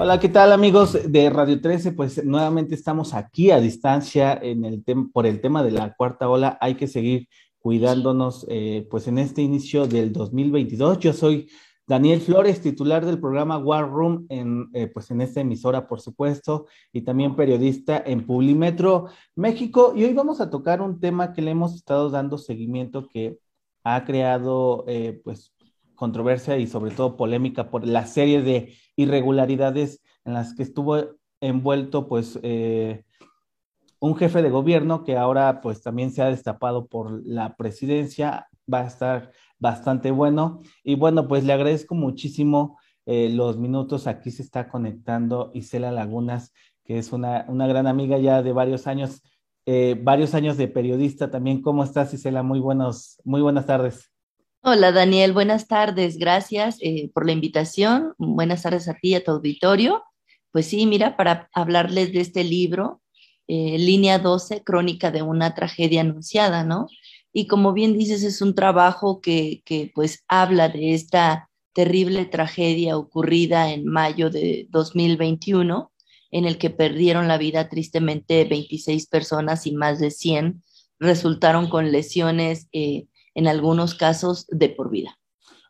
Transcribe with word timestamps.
Hola, 0.00 0.20
¿qué 0.20 0.28
tal 0.28 0.52
amigos 0.52 0.96
de 1.10 1.28
Radio 1.28 1.60
13? 1.60 1.90
Pues 1.90 2.24
nuevamente 2.24 2.76
estamos 2.76 3.14
aquí 3.14 3.50
a 3.50 3.58
distancia 3.58 4.38
en 4.40 4.64
el 4.64 4.84
por 5.12 5.26
el 5.26 5.40
tema 5.40 5.64
de 5.64 5.72
la 5.72 5.92
cuarta 5.96 6.28
ola. 6.28 6.56
Hay 6.60 6.76
que 6.76 6.86
seguir 6.86 7.28
cuidándonos 7.58 8.46
eh, 8.48 8.86
pues 8.88 9.08
en 9.08 9.18
este 9.18 9.42
inicio 9.42 9.88
del 9.88 10.12
2022. 10.12 11.00
Yo 11.00 11.12
soy 11.12 11.50
Daniel 11.84 12.20
Flores, 12.20 12.60
titular 12.60 13.04
del 13.04 13.18
programa 13.18 13.58
War 13.58 13.90
Room 13.90 14.26
en, 14.28 14.68
eh, 14.72 14.86
pues 14.86 15.10
en 15.10 15.20
esta 15.20 15.40
emisora, 15.40 15.88
por 15.88 16.00
supuesto, 16.00 16.66
y 16.92 17.02
también 17.02 17.34
periodista 17.34 18.00
en 18.06 18.24
Publimetro 18.24 19.08
México. 19.34 19.94
Y 19.96 20.04
hoy 20.04 20.14
vamos 20.14 20.40
a 20.40 20.48
tocar 20.48 20.80
un 20.80 21.00
tema 21.00 21.32
que 21.32 21.42
le 21.42 21.50
hemos 21.50 21.74
estado 21.74 22.08
dando 22.08 22.38
seguimiento 22.38 23.08
que 23.08 23.40
ha 23.82 24.04
creado 24.04 24.84
eh, 24.86 25.20
pues 25.24 25.52
controversia 25.96 26.56
y 26.56 26.68
sobre 26.68 26.92
todo 26.92 27.16
polémica 27.16 27.68
por 27.70 27.84
la 27.84 28.06
serie 28.06 28.42
de 28.42 28.74
irregularidades 28.98 30.02
en 30.24 30.34
las 30.34 30.54
que 30.54 30.64
estuvo 30.64 30.98
envuelto 31.40 32.08
pues 32.08 32.38
eh, 32.42 33.04
un 34.00 34.16
jefe 34.16 34.42
de 34.42 34.50
gobierno 34.50 35.04
que 35.04 35.16
ahora 35.16 35.60
pues 35.60 35.82
también 35.82 36.10
se 36.10 36.20
ha 36.20 36.26
destapado 36.26 36.86
por 36.86 37.24
la 37.24 37.56
presidencia, 37.56 38.48
va 38.72 38.80
a 38.80 38.86
estar 38.86 39.32
bastante 39.58 40.10
bueno 40.10 40.60
y 40.82 40.96
bueno 40.96 41.28
pues 41.28 41.44
le 41.44 41.52
agradezco 41.52 41.94
muchísimo 41.94 42.78
eh, 43.06 43.30
los 43.30 43.56
minutos, 43.56 44.06
aquí 44.06 44.30
se 44.30 44.42
está 44.42 44.68
conectando 44.68 45.50
Isela 45.54 45.90
Lagunas, 45.90 46.52
que 46.84 46.98
es 46.98 47.12
una, 47.12 47.46
una 47.48 47.66
gran 47.66 47.86
amiga 47.86 48.18
ya 48.18 48.42
de 48.42 48.52
varios 48.52 48.86
años, 48.86 49.22
eh, 49.64 49.98
varios 50.02 50.34
años 50.34 50.58
de 50.58 50.68
periodista 50.68 51.30
también. 51.30 51.62
¿Cómo 51.62 51.84
estás 51.84 52.12
Isela? 52.12 52.42
Muy 52.42 52.60
buenos, 52.60 53.18
muy 53.24 53.40
buenas 53.40 53.64
tardes. 53.64 54.12
Hola 54.70 54.92
Daniel, 54.92 55.32
buenas 55.32 55.66
tardes, 55.66 56.18
gracias 56.18 56.76
eh, 56.82 57.10
por 57.14 57.24
la 57.24 57.32
invitación, 57.32 58.12
buenas 58.18 58.64
tardes 58.64 58.86
a 58.86 58.92
ti 58.92 59.12
y 59.12 59.14
a 59.14 59.24
tu 59.24 59.30
auditorio. 59.30 60.04
Pues 60.52 60.66
sí, 60.66 60.84
mira, 60.84 61.16
para 61.16 61.48
hablarles 61.54 62.12
de 62.12 62.20
este 62.20 62.44
libro, 62.44 63.00
eh, 63.46 63.78
Línea 63.78 64.18
12, 64.18 64.62
Crónica 64.64 65.10
de 65.10 65.22
una 65.22 65.54
tragedia 65.54 66.02
anunciada, 66.02 66.64
¿no? 66.64 66.86
Y 67.32 67.46
como 67.46 67.72
bien 67.72 67.96
dices, 67.96 68.22
es 68.22 68.42
un 68.42 68.54
trabajo 68.54 69.22
que, 69.22 69.62
que 69.64 69.90
pues 69.94 70.22
habla 70.28 70.68
de 70.68 70.92
esta 70.92 71.48
terrible 71.72 72.26
tragedia 72.26 72.98
ocurrida 72.98 73.72
en 73.72 73.86
mayo 73.86 74.28
de 74.28 74.66
2021, 74.68 75.90
en 76.30 76.44
el 76.44 76.58
que 76.58 76.68
perdieron 76.68 77.26
la 77.26 77.38
vida 77.38 77.70
tristemente 77.70 78.44
26 78.44 79.06
personas 79.06 79.66
y 79.66 79.72
más 79.72 79.98
de 79.98 80.10
100 80.10 80.62
resultaron 81.00 81.70
con 81.70 81.90
lesiones. 81.90 82.68
Eh, 82.72 83.06
en 83.38 83.46
algunos 83.46 83.94
casos 83.94 84.48
de 84.48 84.68
por 84.68 84.90
vida. 84.90 85.16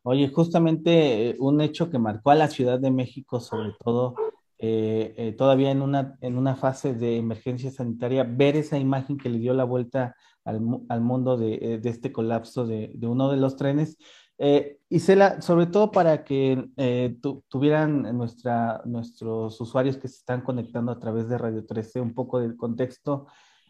Oye, 0.03 0.29
justamente 0.29 1.29
eh, 1.29 1.37
un 1.39 1.61
hecho 1.61 1.91
que 1.91 1.99
marcó 1.99 2.31
a 2.31 2.35
la 2.35 2.49
Ciudad 2.49 2.81
de 2.81 2.91
México, 2.91 3.41
sobre 3.41 3.75
todo 3.85 4.15
eh, 4.59 5.13
eh, 5.19 5.33
todavía 5.33 5.71
en 5.71 5.83
una, 5.83 6.17
en 6.23 6.39
una 6.39 6.57
fase 6.57 6.95
de 6.95 7.19
emergencia 7.19 7.71
sanitaria, 7.71 8.25
ver 8.25 8.57
esa 8.57 8.79
imagen 8.79 9.19
que 9.19 9.29
le 9.29 9.39
dio 9.39 9.53
la 9.53 9.65
vuelta 9.65 10.17
al, 10.47 10.63
al 10.89 11.01
mundo 11.03 11.37
de, 11.37 11.79
de, 11.83 11.91
este 11.91 12.11
colapso 12.11 12.67
de, 12.67 12.91
de, 12.95 13.07
uno 13.07 13.31
de 13.31 13.37
los 13.37 13.57
trenes. 13.57 13.99
Eh, 14.39 14.79
Isela, 14.89 15.43
sobre 15.43 15.67
todo 15.67 15.91
para 15.91 16.25
que 16.25 16.71
tu, 17.21 17.45
tuvieran 17.49 18.17
nuestra, 18.17 18.81
nuestros 18.87 19.61
usuarios 19.61 19.99
que 19.99 20.09
se 20.09 20.17
están 20.17 20.41
conectando 20.41 20.91
a 20.91 20.99
través 20.99 21.29
de 21.29 21.37
Radio 21.37 21.67
13 21.67 22.01
un 22.01 22.15
poco 22.15 22.41
del 22.41 22.57
contexto, 22.57 23.27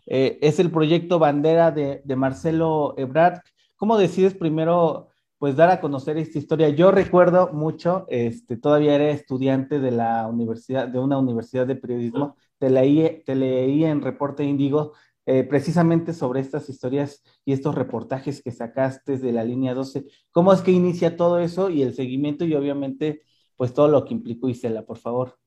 es 0.06 0.60
el 0.60 0.70
proyecto 0.70 1.19
Bandera 1.19 1.72
de, 1.72 2.00
de 2.04 2.16
Marcelo 2.16 2.94
Ebrard, 2.97 3.41
¿Cómo 3.78 3.96
decides 3.96 4.34
primero, 4.34 5.08
pues, 5.38 5.54
dar 5.56 5.70
a 5.70 5.80
conocer 5.80 6.18
esta 6.18 6.38
historia? 6.38 6.68
Yo 6.70 6.90
recuerdo 6.90 7.52
mucho, 7.52 8.06
este, 8.08 8.56
todavía 8.56 8.96
era 8.96 9.10
estudiante 9.10 9.78
de 9.78 9.92
la 9.92 10.26
universidad, 10.26 10.88
de 10.88 10.98
una 10.98 11.16
universidad 11.16 11.64
de 11.66 11.76
periodismo, 11.76 12.36
te 12.58 12.70
leí, 12.70 13.22
te 13.24 13.34
en 13.84 14.02
Reporte 14.02 14.42
Índigo 14.42 14.94
eh, 15.26 15.44
precisamente 15.44 16.12
sobre 16.12 16.40
estas 16.40 16.68
historias 16.68 17.22
y 17.44 17.52
estos 17.52 17.76
reportajes 17.76 18.42
que 18.42 18.50
sacaste 18.50 19.16
de 19.16 19.32
la 19.32 19.44
línea 19.44 19.74
12. 19.74 20.06
¿Cómo 20.32 20.52
es 20.52 20.60
que 20.62 20.72
inicia 20.72 21.16
todo 21.16 21.38
eso 21.38 21.70
y 21.70 21.82
el 21.82 21.94
seguimiento 21.94 22.44
y 22.44 22.54
obviamente, 22.54 23.22
pues, 23.56 23.72
todo 23.72 23.86
lo 23.86 24.04
que 24.04 24.14
implicó 24.14 24.48
Isela, 24.48 24.84
por 24.84 24.98
favor? 24.98 25.38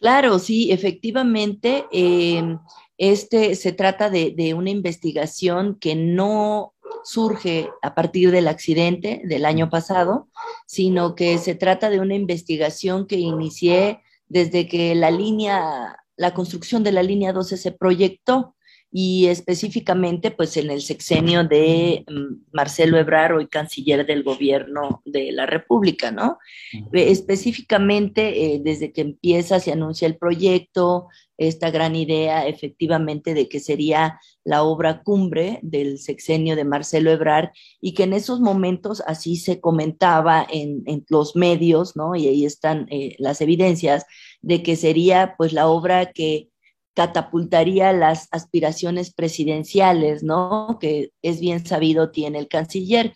Claro, 0.00 0.38
sí, 0.40 0.72
efectivamente. 0.72 1.84
Eh, 1.92 2.56
este 2.98 3.54
se 3.54 3.72
trata 3.72 4.10
de, 4.10 4.32
de, 4.36 4.54
una 4.54 4.70
investigación 4.70 5.78
que 5.80 5.94
no 5.94 6.74
surge 7.04 7.70
a 7.82 7.94
partir 7.94 8.30
del 8.30 8.48
accidente 8.48 9.22
del 9.24 9.44
año 9.44 9.70
pasado, 9.70 10.28
sino 10.66 11.14
que 11.14 11.38
se 11.38 11.54
trata 11.54 11.90
de 11.90 12.00
una 12.00 12.14
investigación 12.14 13.06
que 13.06 13.16
inicié 13.16 14.02
desde 14.26 14.68
que 14.68 14.94
la 14.94 15.10
línea, 15.10 15.96
la 16.16 16.34
construcción 16.34 16.82
de 16.82 16.92
la 16.92 17.02
línea 17.02 17.32
12 17.32 17.56
se 17.56 17.72
proyectó 17.72 18.54
y 18.90 19.26
específicamente 19.26 20.30
pues 20.30 20.56
en 20.56 20.70
el 20.70 20.80
sexenio 20.80 21.44
de 21.44 22.04
mm, 22.08 22.46
Marcelo 22.52 22.96
Ebrard, 22.98 23.36
hoy 23.36 23.46
canciller 23.46 24.06
del 24.06 24.22
gobierno 24.22 25.02
de 25.04 25.32
la 25.32 25.46
República, 25.46 26.10
¿no? 26.10 26.38
Específicamente 26.92 28.54
eh, 28.54 28.60
desde 28.62 28.92
que 28.92 29.02
empieza, 29.02 29.60
se 29.60 29.72
anuncia 29.72 30.06
el 30.06 30.16
proyecto, 30.16 31.08
esta 31.36 31.70
gran 31.70 31.94
idea 31.94 32.46
efectivamente 32.46 33.32
de 33.32 33.48
que 33.48 33.60
sería 33.60 34.18
la 34.42 34.64
obra 34.64 35.02
cumbre 35.02 35.60
del 35.62 35.98
sexenio 35.98 36.56
de 36.56 36.64
Marcelo 36.64 37.10
Ebrard 37.10 37.50
y 37.80 37.94
que 37.94 38.04
en 38.04 38.12
esos 38.12 38.40
momentos 38.40 39.02
así 39.06 39.36
se 39.36 39.60
comentaba 39.60 40.46
en, 40.50 40.82
en 40.86 41.04
los 41.08 41.36
medios, 41.36 41.94
¿no? 41.94 42.16
Y 42.16 42.26
ahí 42.26 42.44
están 42.44 42.86
eh, 42.90 43.14
las 43.18 43.40
evidencias 43.40 44.04
de 44.40 44.62
que 44.62 44.76
sería 44.76 45.34
pues 45.36 45.52
la 45.52 45.68
obra 45.68 46.12
que 46.12 46.48
catapultaría 46.98 47.92
las 47.92 48.26
aspiraciones 48.32 49.14
presidenciales, 49.14 50.24
¿no? 50.24 50.78
Que 50.80 51.12
es 51.22 51.38
bien 51.38 51.64
sabido 51.64 52.10
tiene 52.10 52.40
el 52.40 52.48
canciller. 52.48 53.14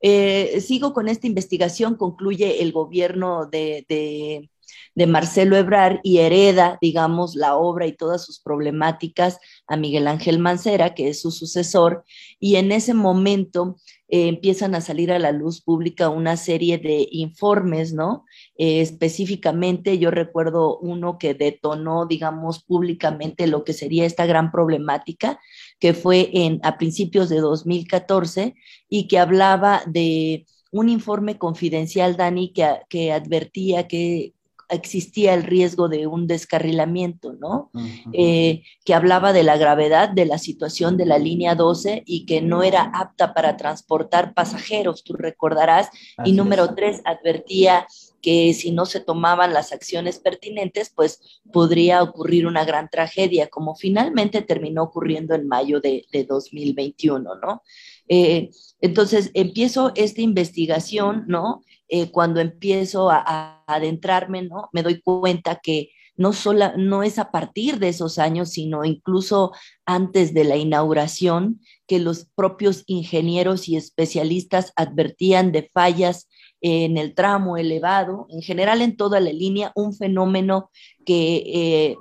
Eh, 0.00 0.60
sigo 0.60 0.92
con 0.92 1.08
esta 1.08 1.26
investigación, 1.26 1.96
concluye 1.96 2.62
el 2.62 2.70
gobierno 2.70 3.46
de, 3.46 3.84
de, 3.88 4.48
de, 4.94 5.06
Marcelo 5.06 5.56
Ebrar 5.56 6.00
y 6.02 6.18
hereda, 6.18 6.78
digamos, 6.80 7.34
la 7.34 7.56
obra 7.56 7.86
y 7.86 7.92
todas 7.92 8.24
sus 8.24 8.40
problemáticas 8.40 9.38
a 9.66 9.76
Miguel 9.76 10.06
Ángel 10.06 10.38
Mancera, 10.38 10.94
que 10.94 11.08
es 11.08 11.20
su 11.20 11.30
sucesor, 11.30 12.04
y 12.40 12.56
en 12.56 12.72
ese 12.72 12.94
momento 12.94 13.76
eh, 14.08 14.28
empiezan 14.28 14.74
a 14.76 14.80
salir 14.80 15.10
a 15.10 15.18
la 15.18 15.32
luz 15.32 15.60
pública 15.60 16.10
una 16.10 16.36
serie 16.36 16.78
de 16.78 17.08
informes, 17.10 17.92
¿no? 17.92 18.24
Eh, 18.56 18.80
específicamente 18.80 19.98
yo 19.98 20.12
recuerdo 20.12 20.78
uno 20.78 21.18
que 21.18 21.34
detonó, 21.34 22.06
digamos, 22.06 22.62
públicamente 22.62 23.48
lo 23.48 23.64
que 23.64 23.72
sería 23.72 24.06
esta 24.06 24.24
gran 24.26 24.52
problemática, 24.52 25.40
que 25.80 25.92
fue 25.92 26.30
en, 26.32 26.60
a 26.62 26.78
principios 26.78 27.28
de 27.28 27.40
2014 27.40 28.54
y 28.88 29.08
que 29.08 29.18
hablaba 29.18 29.82
de 29.86 30.46
un 30.70 30.88
informe 30.88 31.38
confidencial, 31.38 32.16
Dani, 32.16 32.52
que, 32.52 32.66
que 32.88 33.12
advertía 33.12 33.88
que 33.88 34.34
existía 34.68 35.34
el 35.34 35.42
riesgo 35.42 35.88
de 35.88 36.06
un 36.06 36.26
descarrilamiento, 36.26 37.32
¿no? 37.34 37.70
Uh 37.72 37.80
-huh. 37.80 38.10
eh, 38.12 38.62
que 38.84 38.94
hablaba 38.94 39.32
de 39.32 39.42
la 39.42 39.56
gravedad 39.56 40.08
de 40.08 40.26
la 40.26 40.38
situación 40.38 40.96
de 40.96 41.06
la 41.06 41.18
línea 41.18 41.54
12 41.54 42.02
y 42.06 42.26
que 42.26 42.40
no 42.40 42.62
era 42.62 42.90
apta 42.94 43.34
para 43.34 43.56
transportar 43.56 44.34
pasajeros, 44.34 45.04
tú 45.04 45.14
recordarás. 45.14 45.88
Así 46.16 46.30
y 46.30 46.32
número 46.32 46.74
tres, 46.74 47.00
advertía 47.04 47.86
que 48.20 48.54
si 48.54 48.72
no 48.72 48.86
se 48.86 49.00
tomaban 49.00 49.52
las 49.52 49.72
acciones 49.72 50.18
pertinentes, 50.18 50.90
pues 50.94 51.42
podría 51.52 52.02
ocurrir 52.02 52.46
una 52.46 52.64
gran 52.64 52.88
tragedia, 52.88 53.48
como 53.48 53.74
finalmente 53.74 54.42
terminó 54.42 54.84
ocurriendo 54.84 55.34
en 55.34 55.46
mayo 55.46 55.80
de, 55.80 56.06
de 56.12 56.24
2021, 56.24 57.36
¿no? 57.36 57.62
Eh, 58.08 58.50
entonces, 58.80 59.30
empiezo 59.34 59.92
esta 59.94 60.20
investigación, 60.20 61.24
¿no? 61.26 61.62
Eh, 61.88 62.10
cuando 62.10 62.40
empiezo 62.40 63.10
a, 63.10 63.22
a, 63.24 63.64
adentrarme, 63.66 64.42
¿no? 64.42 64.68
Me 64.72 64.82
doy 64.82 65.00
cuenta 65.00 65.60
que 65.62 65.90
no, 66.16 66.32
sola, 66.32 66.74
no 66.76 67.02
es 67.02 67.18
a 67.18 67.30
partir 67.30 67.78
de 67.78 67.88
esos 67.88 68.18
años, 68.18 68.50
sino 68.50 68.84
incluso 68.84 69.52
antes 69.84 70.32
de 70.32 70.44
la 70.44 70.56
inauguración, 70.56 71.60
que 71.86 71.98
los 71.98 72.26
propios 72.34 72.84
ingenieros 72.86 73.68
y 73.68 73.76
especialistas 73.76 74.72
advertían 74.76 75.52
de 75.52 75.68
fallas 75.72 76.28
en 76.66 76.96
el 76.96 77.14
tramo 77.14 77.56
elevado, 77.56 78.26
en 78.28 78.42
general 78.42 78.82
en 78.82 78.96
toda 78.96 79.20
la 79.20 79.32
línea, 79.32 79.72
un 79.76 79.94
fenómeno 79.94 80.70
que 81.04 81.42
eh, 81.46 81.96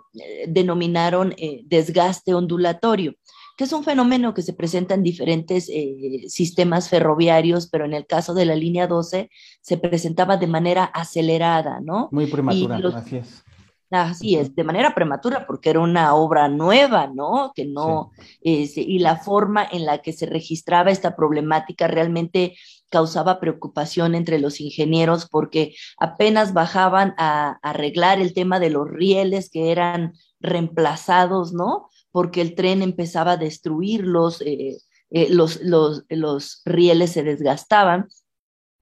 denominaron 0.48 1.34
eh, 1.38 1.62
desgaste 1.66 2.34
ondulatorio 2.34 3.16
que 3.58 3.64
es 3.64 3.72
un 3.72 3.84
fenómeno 3.84 4.34
que 4.34 4.42
se 4.42 4.52
presenta 4.54 4.96
en 4.96 5.04
diferentes 5.04 5.70
eh, 5.70 6.26
sistemas 6.28 6.90
ferroviarios, 6.90 7.68
pero 7.68 7.86
en 7.86 7.94
el 7.94 8.06
caso 8.06 8.34
de 8.34 8.46
la 8.46 8.56
línea 8.56 8.86
12 8.86 9.30
se 9.62 9.78
presentaba 9.78 10.36
de 10.36 10.48
manera 10.48 10.84
acelerada, 10.84 11.80
¿no? 11.82 12.10
Muy 12.12 12.28
prematura, 12.28 12.88
así 12.88 13.16
es. 13.16 13.45
Así 13.92 14.36
es, 14.36 14.56
de 14.56 14.64
manera 14.64 14.96
prematura, 14.96 15.46
porque 15.46 15.70
era 15.70 15.80
una 15.80 16.16
obra 16.16 16.48
nueva, 16.48 17.08
¿no? 17.08 17.52
Que 17.56 17.66
no, 17.66 18.12
y 18.42 19.00
la 19.00 19.18
forma 19.18 19.66
en 19.72 19.86
la 19.86 20.00
que 20.00 20.12
se 20.12 20.26
registraba 20.26 20.92
esta 20.92 21.16
problemática 21.16 21.88
realmente 21.88 22.56
causaba 22.90 23.40
preocupación 23.40 24.16
entre 24.16 24.40
los 24.40 24.62
ingenieros 24.62 25.28
porque 25.30 25.76
apenas 25.98 26.54
bajaban 26.54 27.14
a, 27.18 27.60
arreglar 27.62 28.20
el 28.20 28.34
tema 28.34 28.60
de 28.60 28.70
los 28.70 28.90
rieles 28.90 29.50
que 29.50 29.72
eran 29.72 30.14
reemplazados, 30.40 31.54
¿no? 31.54 31.90
Porque 32.12 32.42
el 32.42 32.56
tren 32.56 32.82
empezaba 32.82 33.34
a 33.34 33.38
destruirlos, 33.38 34.42
eh, 34.42 34.78
eh, 35.12 35.28
los, 35.30 35.62
los, 35.62 36.04
los 36.10 36.62
rieles 36.66 37.12
se 37.12 37.24
desgastaban 37.24 38.08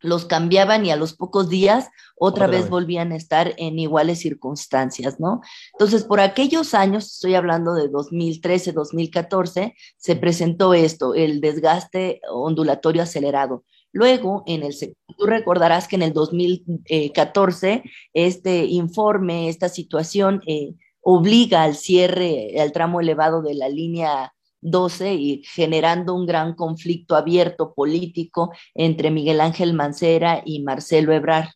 los 0.03 0.25
cambiaban 0.25 0.85
y 0.85 0.91
a 0.91 0.95
los 0.95 1.13
pocos 1.13 1.49
días 1.49 1.89
otra, 2.15 2.47
vez, 2.47 2.69
volvían 2.69 3.11
a 3.11 3.15
estar 3.15 3.53
en 3.57 3.79
iguales 3.79 4.19
circunstancias, 4.19 5.19
¿no? 5.19 5.41
Entonces, 5.73 6.03
por 6.03 6.19
aquellos 6.19 6.73
años, 6.73 7.05
estoy 7.05 7.35
hablando 7.35 7.73
de 7.73 7.87
2013, 7.87 8.73
2014, 8.73 9.75
se 9.97 10.15
presentó 10.15 10.73
esto, 10.73 11.15
el 11.15 11.41
desgaste 11.41 12.21
ondulatorio 12.29 13.01
acelerado. 13.01 13.63
Luego, 13.91 14.43
en 14.45 14.63
el 14.63 14.75
tú 15.17 15.25
recordarás 15.25 15.87
que 15.87 15.95
en 15.95 16.01
el 16.01 16.13
2014 16.13 17.83
este 18.13 18.65
informe, 18.65 19.49
esta 19.49 19.69
situación 19.69 20.41
eh, 20.47 20.73
obliga 21.01 21.63
al 21.63 21.75
cierre, 21.75 22.59
al 22.59 22.71
tramo 22.71 23.01
elevado 23.01 23.41
de 23.41 23.53
la 23.53 23.69
línea 23.69 24.33
12 24.63 25.13
y 25.13 25.43
generando 25.43 26.15
un 26.15 26.25
gran 26.25 26.55
conflicto 26.55 27.15
abierto 27.15 27.73
político 27.73 28.51
entre 28.73 29.11
Miguel 29.11 29.41
Ángel 29.41 29.73
Mancera 29.73 30.41
y 30.45 30.61
Marcelo 30.61 31.13
Ebrar. 31.13 31.49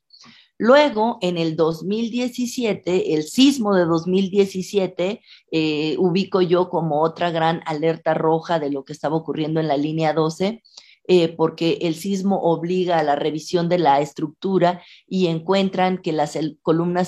Luego, 0.59 1.19
en 1.21 1.37
el 1.37 1.55
2017, 1.55 3.13
el 3.13 3.23
sismo 3.23 3.75
de 3.75 3.85
2017, 3.85 5.21
eh, 5.51 5.95
ubico 5.99 6.41
yo 6.41 6.69
como 6.69 7.01
otra 7.03 7.29
gran 7.29 7.61
alerta 7.67 8.15
roja 8.15 8.59
de 8.59 8.71
lo 8.71 8.83
que 8.83 8.93
estaba 8.93 9.15
ocurriendo 9.15 9.59
en 9.59 9.67
la 9.67 9.77
línea 9.77 10.13
12, 10.13 10.63
eh, 11.09 11.27
porque 11.29 11.77
el 11.81 11.93
sismo 11.93 12.39
obliga 12.41 12.97
a 12.97 13.03
la 13.03 13.15
revisión 13.15 13.69
de 13.69 13.77
la 13.77 14.01
estructura 14.01 14.81
y 15.07 15.27
encuentran 15.27 15.99
que 15.99 16.11
la 16.11 16.27
columna 16.63 17.05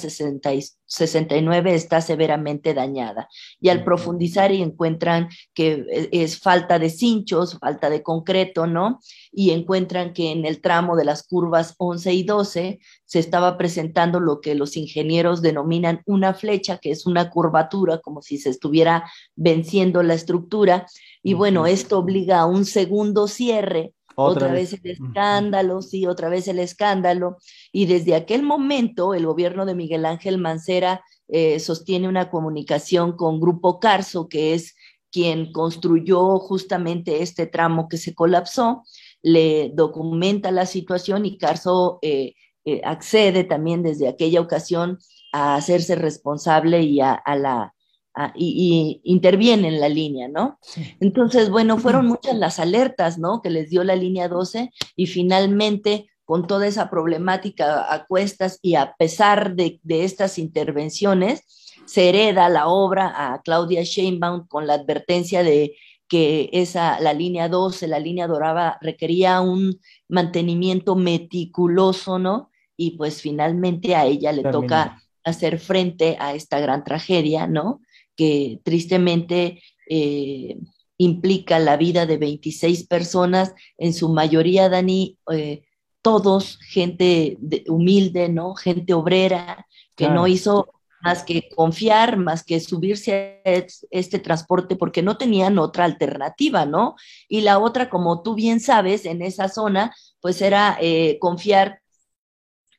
69 0.89 1.73
está 1.73 2.01
severamente 2.01 2.73
dañada. 2.73 3.29
Y 3.61 3.69
al 3.69 3.83
profundizar 3.83 4.51
y 4.51 4.61
encuentran 4.61 5.29
que 5.53 5.85
e, 5.89 6.09
es 6.11 6.39
falta 6.39 6.79
de 6.79 6.89
cinchos, 6.89 7.57
falta 7.59 7.89
de 7.89 8.03
concreto, 8.03 8.67
¿no? 8.67 8.99
Y 9.31 9.51
encuentran 9.51 10.13
que 10.13 10.31
en 10.31 10.45
el 10.45 10.61
tramo 10.61 10.97
de 10.97 11.05
las 11.05 11.23
curvas 11.23 11.75
11 11.77 12.13
y 12.13 12.23
12 12.23 12.79
se 13.05 13.19
estaba 13.19 13.57
presentando 13.57 14.19
lo 14.19 14.41
que 14.41 14.55
los 14.55 14.75
ingenieros 14.75 15.41
denominan 15.41 16.01
una 16.05 16.33
flecha, 16.33 16.77
que 16.77 16.91
es 16.91 17.05
una 17.05 17.29
curvatura, 17.29 17.99
como 17.99 18.21
si 18.21 18.37
se 18.37 18.49
estuviera 18.49 19.09
venciendo 19.35 20.03
la 20.03 20.15
estructura 20.15 20.85
y 21.21 21.33
bueno, 21.33 21.67
esto 21.67 21.99
obliga 21.99 22.39
a 22.39 22.45
un 22.45 22.65
segundo 22.65 23.27
cierre, 23.27 23.93
otra, 24.19 24.51
vez. 24.51 24.73
el 24.73 24.91
escándalo, 24.91 25.81
sí, 25.81 26.05
otra 26.05 26.29
vez 26.29 26.47
el 26.47 26.59
escándalo. 26.59 27.37
Y 27.71 27.85
desde 27.85 28.15
aquel 28.15 28.43
momento 28.43 29.13
el 29.13 29.25
gobierno 29.25 29.65
de 29.65 29.75
Miguel 29.75 30.05
Ángel 30.05 30.37
Mancera 30.37 31.03
eh, 31.27 31.59
sostiene 31.59 32.07
una 32.07 32.29
comunicación 32.29 33.15
con 33.15 33.39
Grupo 33.39 33.79
Carso, 33.79 34.27
que 34.27 34.53
es 34.53 34.75
quien 35.11 35.51
construyó 35.51 36.39
justamente 36.39 37.21
este 37.21 37.47
tramo 37.47 37.87
que 37.87 37.97
se 37.97 38.13
colapsó, 38.13 38.83
le 39.21 39.71
documenta 39.73 40.51
la 40.51 40.65
situación 40.65 41.25
y 41.25 41.37
Carso 41.37 41.99
eh, 42.01 42.35
eh, 42.65 42.81
accede 42.83 43.43
también 43.43 43.83
desde 43.83 44.07
aquella 44.07 44.41
ocasión 44.41 44.99
a 45.31 45.55
hacerse 45.55 45.95
responsable 45.95 46.81
y 46.81 47.01
a 47.01 47.21
la 47.35 47.73
Ah, 48.15 48.33
y, 48.35 49.01
interviene 49.03 49.67
en 49.67 49.79
la 49.79 49.87
línea, 49.87 50.27
¿no? 50.27 50.59
Entonces, 50.99 51.49
bueno, 51.49 51.77
fueron 51.77 52.07
muchas 52.07 52.35
las 52.35 52.59
alertas, 52.59 53.19
¿no? 53.19 53.41
Que 53.41 53.49
les 53.49 53.69
dio 53.69 53.83
la 53.83 53.95
línea 53.95 54.27
12 54.27 54.71
y 54.95 55.05
finalmente 55.05 56.09
con 56.25 56.47
toda 56.47 56.67
esa 56.67 56.89
problemática 56.89 57.91
a 57.93 58.05
cuestas 58.05 58.59
y 58.61 58.75
a 58.75 58.95
pesar 58.97 59.55
de, 59.55 59.79
estas 59.87 60.37
intervenciones, 60.37 61.43
se 61.85 62.09
hereda 62.09 62.49
la 62.49 62.67
obra 62.67 63.33
a 63.33 63.41
Claudia 63.41 63.83
Sheinbaum 63.83 64.47
con 64.47 64.67
la 64.67 64.73
advertencia 64.73 65.43
de 65.43 65.75
que 66.07 66.49
esa, 66.51 66.99
la 66.99 67.13
línea 67.13 67.47
12, 67.47 67.87
la 67.87 67.99
línea 67.99 68.27
dorada, 68.27 68.79
requería 68.81 69.41
un 69.41 69.79
mantenimiento 70.07 70.95
meticuloso, 70.95 72.19
¿no? 72.19 72.49
Y 72.75 72.97
pues 72.97 73.21
finalmente 73.21 73.95
a 73.95 74.05
ella 74.05 74.31
le 74.31 74.43
toca 74.43 75.01
hacer 75.23 75.59
frente 75.59 76.17
a 76.19 76.33
esta 76.33 76.59
gran 76.59 76.83
tragedia, 76.83 77.47
¿no? 77.47 77.81
Que 78.19 78.59
tristemente 78.65 79.63
eh, 79.89 80.57
implica 80.97 81.57
la 81.57 81.77
vida 81.77 82.05
de 82.05 82.17
26 82.17 82.85
personas, 82.85 83.55
en 83.77 83.93
su 83.93 84.09
mayoría, 84.09 84.67
Dani, 84.67 85.17
eh, 85.31 85.63
todos 86.01 86.59
gente 86.67 87.37
humilde, 87.69 88.27
¿no? 88.27 88.55
Gente 88.55 88.93
obrera, 88.93 89.65
que 89.95 90.09
no 90.09 90.27
hizo 90.27 90.67
más 91.01 91.23
que 91.23 91.47
confiar, 91.55 92.17
más 92.17 92.43
que 92.43 92.59
subirse 92.59 93.41
a 93.45 93.65
este 93.89 94.19
transporte 94.19 94.75
porque 94.75 95.01
no 95.01 95.15
tenían 95.15 95.57
otra 95.57 95.85
alternativa, 95.85 96.65
¿no? 96.65 96.95
Y 97.29 97.39
la 97.39 97.57
otra, 97.57 97.89
como 97.89 98.21
tú 98.21 98.35
bien 98.35 98.59
sabes, 98.59 99.05
en 99.05 99.21
esa 99.21 99.47
zona, 99.47 99.95
pues 100.19 100.41
era 100.41 100.77
eh, 100.81 101.17
confiar 101.21 101.79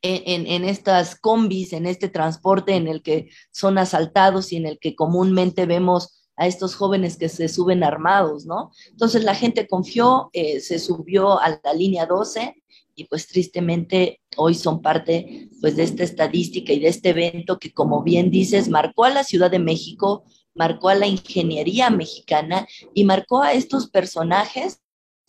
en, 0.02 0.64
estas 0.64 1.14
combis, 1.14 1.72
en 1.72 1.86
este 1.86 2.08
transporte 2.08 2.74
en 2.74 2.88
el 2.88 3.02
que 3.02 3.28
son 3.50 3.78
asaltados 3.78 4.52
y 4.52 4.56
en 4.56 4.66
el 4.66 4.78
que 4.78 4.94
comúnmente 4.94 5.66
vemos 5.66 6.20
a 6.36 6.46
estos 6.46 6.74
jóvenes 6.74 7.18
que 7.18 7.28
se 7.28 7.48
suben 7.48 7.84
armados, 7.84 8.46
¿no? 8.46 8.70
Entonces 8.90 9.24
la 9.24 9.34
gente 9.34 9.68
confió, 9.68 10.30
eh, 10.32 10.60
se 10.60 10.78
subió 10.78 11.38
a 11.38 11.60
la 11.62 11.74
línea 11.74 12.06
12 12.06 12.54
y 12.94 13.04
pues 13.04 13.26
tristemente 13.26 14.22
hoy 14.36 14.54
son 14.54 14.80
parte 14.80 15.50
pues 15.60 15.76
de 15.76 15.82
esta 15.82 16.02
estadística 16.02 16.72
y 16.72 16.80
de 16.80 16.88
este 16.88 17.10
evento 17.10 17.58
que 17.58 17.72
como 17.72 18.02
bien 18.02 18.30
dices 18.30 18.68
marcó 18.68 19.04
a 19.04 19.10
la 19.10 19.24
Ciudad 19.24 19.50
de 19.50 19.58
México, 19.58 20.24
marcó 20.54 20.88
a 20.88 20.94
la 20.94 21.06
ingeniería 21.06 21.90
mexicana 21.90 22.66
y 22.94 23.04
marcó 23.04 23.42
a 23.42 23.52
estos 23.52 23.90
personajes 23.90 24.80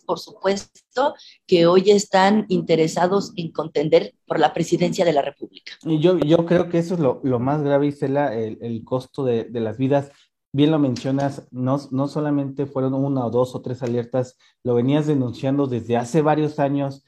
por 0.05 0.19
supuesto, 0.19 1.15
que 1.47 1.65
hoy 1.67 1.91
están 1.91 2.45
interesados 2.49 3.33
en 3.35 3.51
contender 3.51 4.13
por 4.25 4.39
la 4.39 4.53
presidencia 4.53 5.05
de 5.05 5.13
la 5.13 5.21
República. 5.21 5.73
Yo, 5.83 6.17
yo 6.19 6.45
creo 6.45 6.69
que 6.69 6.79
eso 6.79 6.95
es 6.95 6.99
lo, 6.99 7.39
más 7.39 7.61
grave, 7.61 7.87
Isela, 7.87 8.35
el, 8.35 8.57
el 8.61 8.83
costo 8.83 9.23
de, 9.23 9.45
de, 9.45 9.59
las 9.59 9.77
vidas. 9.77 10.11
Bien 10.53 10.71
lo 10.71 10.79
mencionas, 10.79 11.47
no, 11.51 11.79
no 11.91 12.07
solamente 12.07 12.65
fueron 12.65 12.93
una 12.93 13.25
o 13.25 13.29
dos 13.29 13.55
o 13.55 13.61
tres 13.61 13.81
alertas, 13.83 14.37
lo 14.63 14.75
venías 14.75 15.07
denunciando 15.07 15.67
desde 15.67 15.97
hace 15.97 16.21
varios 16.21 16.59
años 16.59 17.03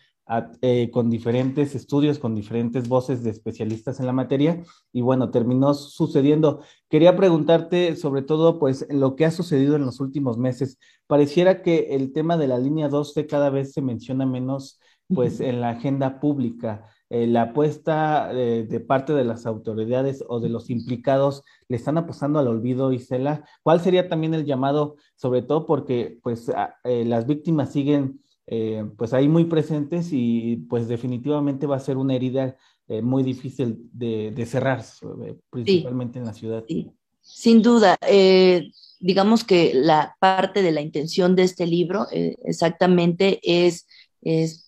eh, 0.62 0.90
con 0.90 1.10
diferentes 1.10 1.76
estudios, 1.76 2.18
con 2.18 2.34
diferentes 2.34 2.88
voces 2.88 3.24
de 3.26 3.30
especialistas 3.30 4.00
en 4.00 4.06
la 4.06 4.14
materia, 4.14 4.64
y 4.94 5.02
bueno, 5.02 5.32
terminó 5.32 5.74
sucediendo. 5.74 6.62
Quería 6.90 7.18
preguntarte 7.18 7.98
sobre 7.98 8.22
todo, 8.22 8.58
pues, 8.58 8.88
lo 8.90 9.18
que 9.18 9.26
ha 9.26 9.32
sucedido 9.32 9.76
en 9.76 9.86
los 9.86 10.00
últimos 10.00 10.38
meses. 10.38 10.80
Pareciera 11.08 11.62
que 11.62 11.96
el 11.96 12.14
tema 12.14 12.38
de 12.38 12.48
la 12.48 12.58
línea 12.58 12.88
12 12.88 13.28
cada 13.28 13.50
vez 13.50 13.74
se 13.74 13.82
menciona 13.82 14.26
menos, 14.26 14.80
pues, 15.14 15.42
en 15.42 15.60
la 15.60 15.72
agenda 15.72 16.22
pública. 16.22 16.86
Eh, 17.10 17.28
la 17.28 17.44
apuesta 17.44 18.32
eh, 18.32 18.66
de 18.68 18.80
parte 18.80 19.12
de 19.14 19.26
las 19.26 19.46
autoridades 19.46 20.24
o 20.30 20.40
de 20.40 20.48
los 20.48 20.70
implicados 20.70 21.44
le 21.68 21.76
están 21.76 21.98
apostando 21.98 22.40
al 22.40 22.48
olvido, 22.48 22.94
Isela. 22.94 23.44
¿Cuál 23.62 23.82
sería 23.82 24.08
también 24.08 24.34
el 24.34 24.46
llamado, 24.46 24.96
sobre 25.16 25.42
todo 25.42 25.66
porque, 25.66 26.18
pues, 26.24 26.50
las 26.86 27.28
víctimas 27.28 27.74
siguen 27.74 28.23
eh, 28.48 28.86
pues 28.98 29.14
ahí 29.14 29.28
muy 29.28 29.46
presentes 29.46 30.10
y 30.12 30.66
pues 30.70 30.88
definitivamente 30.88 31.66
va 31.68 31.78
a 31.78 31.80
ser 31.80 31.98
una 31.98 32.16
herida 32.16 32.58
eh, 32.90 33.02
muy 33.02 33.24
difícil 33.24 33.90
de, 33.94 34.46
cerrar, 34.46 34.84
eh, 35.26 35.36
principalmente 35.50 36.20
en 36.20 36.26
la 36.26 36.34
ciudad. 36.34 36.66
Sí. 36.68 36.92
Sin 37.22 37.62
duda, 37.62 37.96
eh, 38.06 38.72
digamos 39.00 39.46
que 39.46 39.72
la 39.74 40.18
parte 40.20 40.62
de 40.62 40.74
la 40.74 40.82
intención 40.82 41.38
de 41.38 41.44
este 41.44 41.66
libro 41.66 42.08
exactamente 42.12 43.40
es, 43.42 43.88
es 44.22 44.68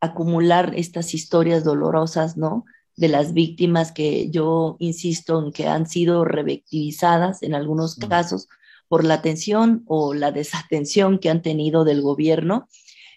acumular 0.00 0.74
estas 0.76 1.14
historias 1.14 1.64
dolorosas, 1.64 2.36
¿no? 2.36 2.66
De 2.96 3.08
las 3.08 3.32
víctimas 3.32 3.90
que 3.90 4.28
yo 4.28 4.76
insisto 4.78 5.42
en 5.42 5.52
que 5.52 5.66
han 5.66 5.86
sido 5.86 6.26
revictimizadas 6.26 7.42
en 7.42 7.54
algunos 7.54 7.94
casos 7.94 8.48
por 8.88 9.04
la 9.04 9.14
atención 9.14 9.84
o 9.86 10.14
la 10.14 10.32
desatención 10.32 11.18
que 11.18 11.30
han 11.30 11.42
tenido 11.42 11.84
del 11.84 12.02
gobierno. 12.02 12.68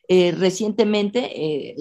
recientemente, 0.09 1.75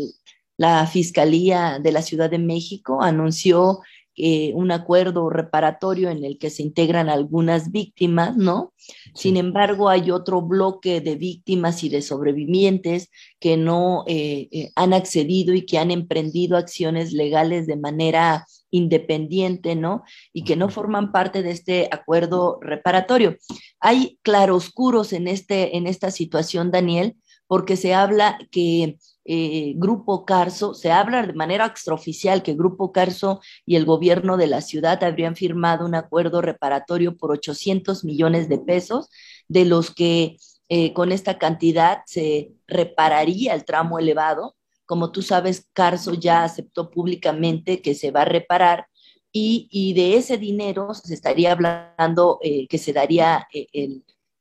la 0.56 0.86
Fiscalía 0.86 1.78
de 1.82 1.92
la 1.92 2.02
Ciudad 2.02 2.30
de 2.30 2.38
México 2.38 3.02
anunció 3.02 3.80
eh, 4.22 4.52
un 4.54 4.70
acuerdo 4.70 5.30
reparatorio 5.30 6.10
en 6.10 6.24
el 6.24 6.36
que 6.36 6.50
se 6.50 6.62
integran 6.62 7.08
algunas 7.08 7.70
víctimas, 7.70 8.36
¿no? 8.36 8.74
Sin 9.14 9.38
embargo, 9.38 9.88
hay 9.88 10.10
otro 10.10 10.42
bloque 10.42 11.00
de 11.00 11.14
víctimas 11.14 11.82
y 11.84 11.88
de 11.88 12.02
sobrevivientes 12.02 13.08
que 13.38 13.56
no 13.56 14.04
eh, 14.06 14.48
eh, 14.50 14.72
han 14.74 14.92
accedido 14.92 15.54
y 15.54 15.64
que 15.64 15.78
han 15.78 15.90
emprendido 15.90 16.58
acciones 16.58 17.14
legales 17.14 17.66
de 17.66 17.76
manera 17.76 18.44
independiente, 18.70 19.76
¿no? 19.76 20.02
Y 20.32 20.44
que 20.44 20.56
no 20.56 20.68
forman 20.68 21.12
parte 21.12 21.42
de 21.42 21.50
este 21.50 21.88
acuerdo 21.90 22.58
reparatorio. 22.60 23.36
Hay 23.80 24.18
claroscuros 24.22 25.12
en, 25.12 25.28
este, 25.28 25.76
en 25.76 25.86
esta 25.86 26.10
situación, 26.10 26.70
Daniel, 26.70 27.16
porque 27.46 27.76
se 27.76 27.94
habla 27.94 28.38
que 28.50 28.98
eh, 29.24 29.74
Grupo 29.76 30.24
Carso, 30.24 30.74
se 30.74 30.92
habla 30.92 31.26
de 31.26 31.32
manera 31.34 31.66
extraoficial 31.66 32.42
que 32.42 32.54
Grupo 32.54 32.92
Carso 32.92 33.40
y 33.66 33.76
el 33.76 33.84
gobierno 33.84 34.36
de 34.36 34.46
la 34.46 34.60
ciudad 34.60 35.02
habrían 35.04 35.36
firmado 35.36 35.84
un 35.84 35.94
acuerdo 35.94 36.42
reparatorio 36.42 37.16
por 37.16 37.32
800 37.32 38.04
millones 38.04 38.48
de 38.48 38.58
pesos, 38.58 39.10
de 39.48 39.64
los 39.64 39.92
que 39.92 40.36
eh, 40.68 40.92
con 40.92 41.10
esta 41.10 41.38
cantidad 41.38 42.02
se 42.06 42.52
repararía 42.68 43.54
el 43.54 43.64
tramo 43.64 43.98
elevado. 43.98 44.54
Como 44.90 45.12
tú 45.12 45.22
sabes, 45.22 45.68
Carso 45.72 46.14
ya 46.14 46.42
aceptó 46.42 46.90
públicamente 46.90 47.80
que 47.80 47.94
se 47.94 48.10
va 48.10 48.22
a 48.22 48.24
reparar 48.24 48.88
y, 49.32 49.94
de 49.94 50.16
ese 50.16 50.36
dinero 50.36 50.92
se 50.94 51.14
estaría 51.14 51.52
hablando 51.52 52.40
eh, 52.42 52.66
que 52.66 52.78
se 52.78 52.92
daría 52.92 53.46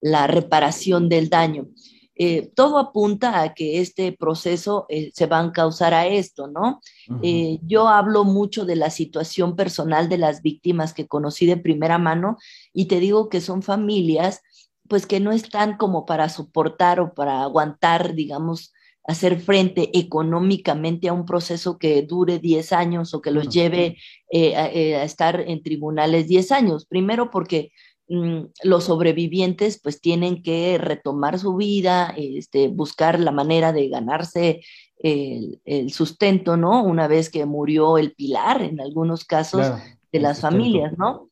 la 0.01 0.25
reparación 0.25 1.07
del 1.07 1.29
daño. 1.29 1.67
Eh, 2.21 2.51
todo 2.53 2.79
apunta 2.79 3.41
a 3.41 3.53
que 3.53 3.79
este 3.79 4.11
proceso 4.11 4.85
eh, 4.89 5.09
se 5.13 5.25
va 5.25 5.39
a 5.39 5.51
causar 5.53 5.93
a 5.93 6.05
esto, 6.05 6.47
¿no? 6.47 6.81
Eh, 7.23 7.59
yo 7.63 7.87
hablo 7.87 8.25
mucho 8.25 8.65
de 8.65 8.75
la 8.75 8.89
situación 8.89 9.55
personal 9.55 10.09
de 10.09 10.17
las 10.17 10.41
víctimas 10.41 10.93
que 10.93 11.07
conocí 11.07 11.45
de 11.45 11.55
primera 11.55 11.97
mano 11.97 12.35
y 12.73 12.87
te 12.87 12.99
digo 12.99 13.29
que 13.29 13.39
son 13.39 13.63
familias 13.63 14.41
pues 14.89 15.05
que 15.05 15.21
no 15.21 15.31
están 15.31 15.77
como 15.77 16.05
para 16.05 16.27
soportar 16.27 16.99
o 16.99 17.13
para 17.13 17.41
aguantar, 17.41 18.15
digamos, 18.15 18.73
hacer 19.09 19.39
frente 19.39 19.89
económicamente 19.97 21.09
a 21.09 21.13
un 21.13 21.25
proceso 21.25 21.77
que 21.77 22.01
dure 22.03 22.39
10 22.39 22.73
años 22.73 23.13
o 23.13 23.21
que 23.21 23.31
los 23.31 23.49
lleve 23.49 23.97
a, 24.55 24.63
a, 24.65 25.03
estar 25.03 25.39
en 25.41 25.63
tribunales 25.63 26.27
10 26.27 26.51
años. 26.51 26.85
Primero 26.85 27.29
porque 27.31 27.71
Mm, 28.11 28.45
los 28.63 28.85
sobrevivientes 28.85 29.79
pues 29.79 30.01
tienen 30.01 30.41
que 30.41 30.79
retomar 30.79 31.37
su 31.37 31.55
vida, 31.55 32.11
este, 32.17 32.67
buscar 32.67 33.19
la 33.19 33.31
manera 33.31 33.71
de 33.71 33.87
ganarse 33.87 34.61
el, 34.97 35.91
sustento, 35.91 36.57
¿no? 36.57 36.83
Una 36.83 37.07
vez 37.07 37.29
que 37.29 37.45
murió 37.45 37.99
el 37.99 38.13
pilar, 38.13 38.63
en 38.63 38.81
algunos 38.81 39.25
casos, 39.25 39.67
de 40.11 40.19
las 40.19 40.41
familias, 40.41 40.97
¿no? 40.97 41.29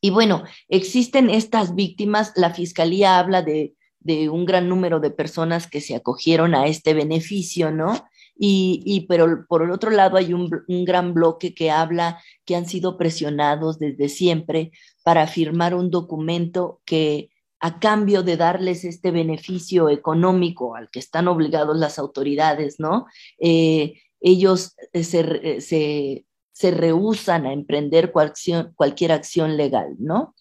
Y 0.00 0.10
bueno, 0.10 0.42
existen 0.68 1.30
estas 1.30 1.76
víctimas, 1.76 2.32
la 2.34 2.52
fiscalía 2.52 3.20
habla 3.20 3.42
de, 3.42 3.74
de 4.04 4.28
un 4.28 4.44
gran 4.44 4.68
número 4.68 5.00
de 5.00 5.10
personas 5.10 5.66
que 5.66 5.80
se 5.80 5.96
acogieron 5.96 6.54
a 6.54 6.66
este 6.66 6.94
beneficio, 6.94 7.72
¿no? 7.72 8.06
Y, 8.36 9.06
pero 9.08 9.46
por 9.48 9.62
el 9.62 9.70
otro 9.70 9.90
lado 9.90 10.16
hay 10.16 10.32
un, 10.32 10.50
gran 10.84 11.14
bloque 11.14 11.54
que 11.54 11.70
habla 11.70 12.20
que 12.44 12.56
han 12.56 12.66
sido 12.66 12.98
presionados 12.98 13.78
desde 13.78 14.08
siempre 14.08 14.72
para 15.04 15.26
firmar 15.26 15.74
un 15.74 15.90
documento 15.90 16.80
que 16.84 17.30
a 17.60 17.78
cambio 17.78 18.22
de 18.22 18.36
darles 18.36 18.84
este 18.84 19.10
beneficio 19.10 19.88
económico 19.88 20.74
al 20.74 20.90
que 20.90 20.98
están 20.98 21.28
obligados 21.28 21.76
las 21.76 21.98
autoridades, 21.98 22.80
¿no? 22.80 23.06
Eh, 23.38 23.94
ellos 24.20 24.74
eh, 24.92 25.04
se, 25.04 25.60
se, 25.60 26.26
se 26.54 26.70
rehusan 26.70 27.46
a 27.46 27.52
emprender 27.52 28.12
cualquier 28.12 29.10
acción 29.10 29.56
legal, 29.56 29.96
¿no? 29.98 30.36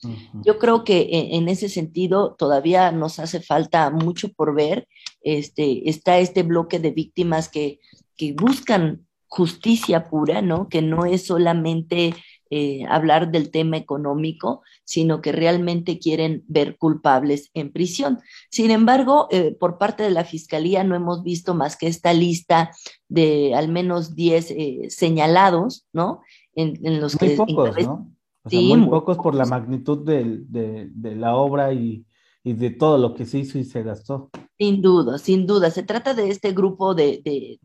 Yo 0.46 0.60
creo 0.60 0.84
que 0.84 1.00
e, 1.02 1.36
en, 1.36 1.50
ese 1.50 1.70
sentido 1.70 2.36
todavía 2.36 2.92
nos 2.92 3.18
hace 3.18 3.42
falta 3.42 3.90
mucho 3.90 4.32
por 4.32 4.54
ver. 4.54 4.88
Este, 5.24 5.90
está 5.90 6.20
este 6.20 6.44
bloque 6.44 6.78
de 6.78 6.92
víctimas 6.92 7.50
que, 7.50 7.80
que 8.16 8.34
buscan 8.34 9.08
justicia 9.28 10.04
pura, 10.04 10.44
¿no? 10.44 10.70
Que 10.70 10.84
no 10.84 11.06
es 11.06 11.26
solamente 11.26 12.14
eh, 12.56 12.86
hablar 12.88 13.32
del 13.32 13.50
tema 13.50 13.78
económico, 13.78 14.62
sino 14.84 15.22
que 15.24 15.32
realmente 15.32 15.98
quieren 15.98 16.44
ver 16.48 16.78
culpables 16.78 17.50
en 17.56 17.72
prisión. 17.72 18.20
Sin 18.52 18.70
embargo, 18.70 19.28
eh, 19.32 19.58
por 19.60 19.80
parte 19.80 20.04
de 20.04 20.12
la 20.12 20.24
Fiscalía 20.24 20.84
no 20.84 20.94
hemos 20.94 21.24
visto 21.24 21.56
más 21.56 21.76
que 21.76 21.88
esta 21.88 22.14
lista 22.14 22.70
de 23.10 23.56
al 23.56 23.70
menos 23.70 24.14
10 24.14 24.52
eh, 24.52 24.80
señalados, 24.90 25.88
¿no? 25.94 26.22
En, 26.54 26.78
los 27.02 27.20
muy 27.20 27.36
pocos, 27.36 27.76
¿no? 27.82 28.12
sí, 28.46 28.76
muy, 28.76 28.88
pocos 28.88 29.18
por 29.18 29.34
la 29.34 29.46
magnitud 29.46 30.06
de, 30.06 30.92
la 31.16 31.36
obra 31.36 31.74
y, 31.74 32.06
de 32.44 32.70
todo 32.70 33.00
lo 33.00 33.16
que 33.16 33.26
se 33.26 33.40
hizo 33.40 33.58
y 33.58 33.64
se 33.64 33.82
gastó. 33.82 34.30
Sin 34.60 34.84
duda, 34.84 35.18
sin 35.18 35.48
duda. 35.48 35.72
Se 35.72 35.82
trata 35.82 36.14
de 36.14 36.30
este 36.30 36.52
grupo 36.52 36.94
de, 36.94 37.60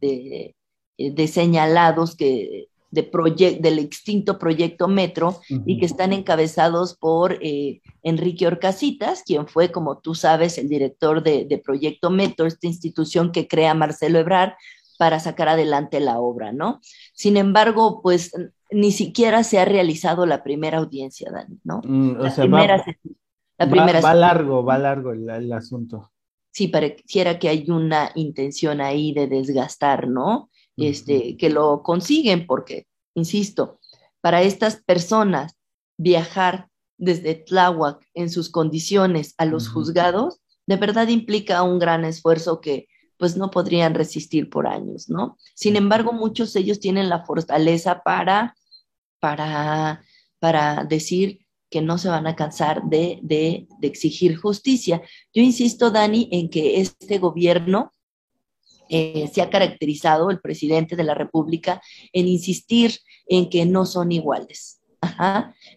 de 0.96 1.26
señalados 1.26 2.16
que 2.16 2.67
de 2.90 3.58
del 3.60 3.78
extinto 3.78 4.38
proyecto 4.38 4.88
Metro 4.88 5.40
y 5.66 5.78
que 5.78 5.86
están 5.86 6.12
encabezados 6.12 6.96
por 6.96 7.38
eh, 7.42 7.80
Enrique 8.02 8.46
Orcasitas, 8.46 9.22
quien 9.24 9.46
fue, 9.46 9.70
como 9.70 9.98
tú 9.98 10.14
sabes, 10.14 10.58
el 10.58 10.68
director 10.68 11.22
de, 11.22 11.44
de, 11.44 11.58
Proyecto 11.58 12.10
Metro, 12.10 12.46
esta 12.46 12.66
institución 12.66 13.30
que 13.30 13.46
crea 13.46 13.74
Marcelo 13.74 14.18
Ebrard 14.18 14.52
para 14.98 15.20
sacar 15.20 15.48
adelante 15.48 16.00
la 16.00 16.18
obra, 16.18 16.52
¿no? 16.52 16.80
Sin 17.12 17.36
embargo, 17.36 18.00
pues 18.02 18.32
ni 18.70 18.90
siquiera 18.92 19.44
se 19.44 19.58
ha 19.58 19.64
realizado 19.64 20.26
la 20.26 20.42
primera 20.42 20.78
audiencia, 20.78 21.30
Dani, 21.30 21.58
¿no? 21.64 21.80
Mm, 21.84 22.18
la 22.18 22.34
primera, 22.34 22.76
va, 22.78 22.84
la 23.58 23.70
primera 23.70 24.00
va, 24.00 24.14
largo, 24.14 24.64
va 24.64 24.78
largo 24.78 25.12
el, 25.12 25.28
el 25.28 25.52
asunto. 25.52 26.10
Sí, 26.50 26.68
pareciera 26.68 27.38
que 27.38 27.48
hay 27.48 27.70
una 27.70 28.10
intención 28.14 28.80
ahí 28.80 29.12
de 29.12 29.26
desgastar, 29.28 30.08
¿no? 30.08 30.50
Este, 30.78 31.36
que 31.36 31.50
lo 31.50 31.82
consiguen, 31.82 32.46
porque, 32.46 32.86
insisto, 33.14 33.80
para 34.20 34.42
estas 34.42 34.76
personas 34.76 35.56
viajar 35.98 36.68
desde 36.96 37.34
Tláhuac 37.34 38.04
en 38.14 38.30
sus 38.30 38.50
condiciones 38.50 39.34
a 39.38 39.44
los 39.44 39.68
juzgados, 39.68 40.40
de 40.66 40.76
verdad 40.76 41.08
implica 41.08 41.62
un 41.62 41.78
gran 41.78 42.04
esfuerzo 42.04 42.60
que 42.60 42.88
pues 43.16 43.36
no 43.36 43.50
podrían 43.50 43.94
resistir 43.94 44.48
por 44.48 44.66
años, 44.66 45.08
¿no? 45.08 45.36
Sin 45.54 45.74
embargo, 45.76 46.12
muchos 46.12 46.52
de 46.52 46.60
ellos 46.60 46.78
tienen 46.78 47.08
la 47.08 47.24
fortaleza 47.24 48.02
para, 48.04 48.54
para, 49.18 50.02
para 50.38 50.84
decir 50.84 51.40
que 51.68 51.82
no 51.82 51.98
se 51.98 52.08
van 52.08 52.26
a 52.26 52.36
cansar 52.36 52.84
de, 52.84 53.18
de, 53.22 53.66
de 53.80 53.88
exigir 53.88 54.36
justicia. 54.36 55.02
Yo 55.34 55.42
insisto, 55.42 55.90
Dani, 55.90 56.28
en 56.30 56.48
que 56.48 56.80
este 56.80 57.18
gobierno 57.18 57.92
eh, 58.88 59.30
se 59.32 59.42
ha 59.42 59.50
caracterizado 59.50 60.30
el 60.30 60.40
presidente 60.40 60.96
de 60.96 61.04
la 61.04 61.14
República 61.14 61.80
en 62.12 62.28
insistir 62.28 62.98
en 63.26 63.48
que 63.50 63.66
no 63.66 63.86
son 63.86 64.12
iguales. 64.12 64.80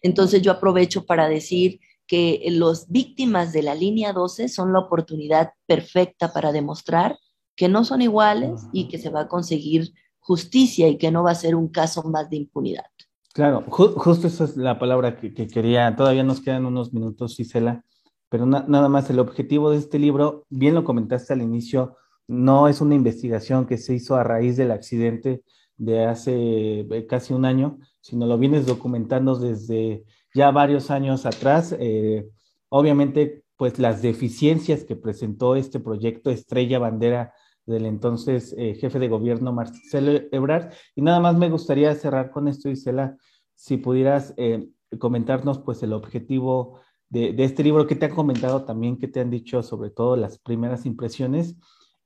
Entonces 0.01 0.41
yo 0.41 0.51
aprovecho 0.51 1.05
para 1.05 1.27
decir 1.27 1.79
que 2.07 2.43
las 2.49 2.89
víctimas 2.89 3.53
de 3.53 3.63
la 3.63 3.75
línea 3.75 4.13
12 4.13 4.49
son 4.49 4.73
la 4.73 4.79
oportunidad 4.79 5.51
perfecta 5.65 6.33
para 6.33 6.51
demostrar 6.51 7.17
que 7.55 7.69
no 7.69 7.85
son 7.85 8.01
iguales 8.01 8.61
y 8.73 8.87
que 8.87 8.97
se 8.97 9.09
va 9.09 9.21
a 9.21 9.27
conseguir 9.27 9.93
justicia 10.19 10.87
y 10.87 10.97
que 10.97 11.11
no 11.11 11.23
va 11.23 11.31
a 11.31 11.35
ser 11.35 11.55
un 11.55 11.67
caso 11.69 12.03
más 12.03 12.29
de 12.29 12.37
impunidad. 12.37 12.85
Claro, 13.33 13.63
justo 13.69 14.27
esa 14.27 14.43
es 14.43 14.57
la 14.57 14.77
palabra 14.77 15.17
que, 15.17 15.33
quería. 15.33 15.95
Todavía 15.95 16.23
nos 16.23 16.41
quedan 16.41 16.65
unos 16.65 16.93
minutos, 16.93 17.35
Gisela, 17.37 17.85
pero 18.29 18.45
nada 18.45 18.89
más 18.89 19.09
el 19.09 19.19
objetivo 19.19 19.71
de 19.71 19.77
este 19.77 19.99
libro, 19.99 20.45
bien 20.49 20.75
lo 20.75 20.83
comentaste 20.83 21.33
al 21.33 21.41
inicio, 21.41 21.95
no 22.31 22.69
es 22.69 22.79
una 22.79 22.95
investigación 22.95 23.65
que 23.65 23.77
se 23.77 23.93
hizo 23.93 24.15
a 24.15 24.23
raíz 24.23 24.55
del 24.55 24.71
accidente 24.71 25.43
de 25.75 26.05
hace 26.05 26.79
eh, 26.79 27.05
casi 27.05 27.33
un 27.33 27.43
año, 27.43 27.77
sino 27.99 28.25
lo 28.25 28.37
vienes 28.37 28.65
documentando 28.65 29.35
desde 29.35 30.05
ya 30.33 30.49
varios 30.51 30.91
años 30.91 31.25
atrás. 31.25 31.75
Eh, 31.77 32.25
obviamente, 32.69 33.43
pues 33.57 33.79
las 33.79 34.01
deficiencias 34.01 34.85
que 34.85 34.95
presentó 34.95 35.57
este 35.57 35.81
proyecto 35.81 36.31
Estrella 36.31 36.79
Bandera 36.79 37.33
del 37.65 37.85
entonces 37.85 38.55
eh, 38.57 38.75
jefe 38.75 38.97
de 38.97 39.09
gobierno 39.09 39.51
Marcelo 39.51 40.21
Ebrard. 40.31 40.71
Y 40.95 41.01
nada 41.01 41.19
más 41.19 41.37
me 41.37 41.49
gustaría 41.49 41.93
cerrar 41.95 42.31
con 42.31 42.47
esto, 42.47 42.69
Isela, 42.69 43.17
si 43.55 43.75
pudieras 43.75 44.33
comentarnos 44.99 45.59
pues 45.59 45.83
el 45.83 45.91
objetivo 45.91 46.79
de, 47.09 47.35
este 47.39 47.61
libro 47.61 47.87
que 47.87 47.97
te 47.97 48.05
han 48.05 48.15
comentado 48.15 48.63
también, 48.63 48.97
que 48.97 49.09
te 49.09 49.19
han 49.19 49.29
dicho 49.29 49.61
sobre 49.63 49.89
todo 49.89 50.15
las 50.15 50.39
primeras 50.39 50.85
impresiones. 50.85 51.57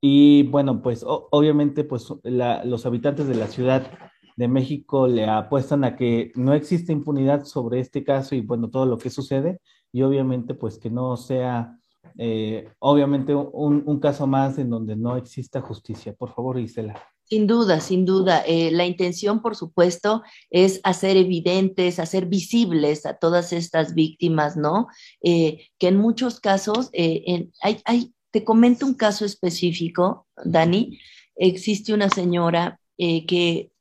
Y 0.07 0.43
bueno, 0.43 0.83
pues 0.83 1.03
obviamente 1.03 1.83
pues 1.83 2.13
los 2.23 2.85
habitantes 2.85 3.27
de 3.27 3.33
la 3.33 3.47
Ciudad 3.47 3.89
de 4.37 4.47
México 4.47 5.07
le 5.07 5.25
apuestan 5.25 5.83
a 5.83 5.95
que 5.95 6.31
no 6.35 6.53
existe 6.53 6.93
impunidad 6.93 7.45
sobre 7.45 7.79
este 7.79 8.03
caso 8.03 8.35
y 8.35 8.41
bueno, 8.41 8.69
todo 8.69 8.85
lo 8.85 8.99
que 8.99 9.09
sucede 9.09 9.61
y 9.91 10.03
obviamente 10.03 10.53
pues 10.53 10.77
que 10.77 10.91
no 10.91 11.17
sea 11.17 11.79
eh, 12.19 12.69
obviamente 12.77 13.33
un, 13.33 13.99
caso 13.99 14.27
más 14.27 14.59
en 14.59 14.69
donde 14.69 14.95
no 14.95 15.17
exista 15.17 15.59
justicia. 15.59 16.13
Por 16.13 16.31
favor, 16.35 16.59
Gisela. 16.59 17.01
Sin 17.23 17.47
duda, 17.47 17.79
sin 17.79 18.05
duda. 18.05 18.43
Eh, 18.45 18.69
la 18.69 18.85
intención, 18.85 19.41
por 19.41 19.55
supuesto, 19.55 20.21
es 20.51 20.81
hacer 20.83 21.17
evidentes, 21.17 21.97
hacer 21.97 22.27
visibles 22.27 23.07
a 23.07 23.17
todas 23.17 23.51
estas 23.51 23.95
víctimas, 23.95 24.55
¿no? 24.55 24.85
Eh, 25.23 25.65
que 25.79 25.87
en 25.87 25.97
muchos 25.97 26.39
casos, 26.39 26.91
hay, 26.93 27.81
hay, 27.85 28.14
te 28.35 28.43
comento 28.43 28.85
un 28.85 28.95
caso 28.95 29.23
específico, 29.23 30.27
Dani. 30.43 30.99
Existe 31.37 31.93
una 31.93 32.09
señora 32.09 32.81
que 32.97 33.71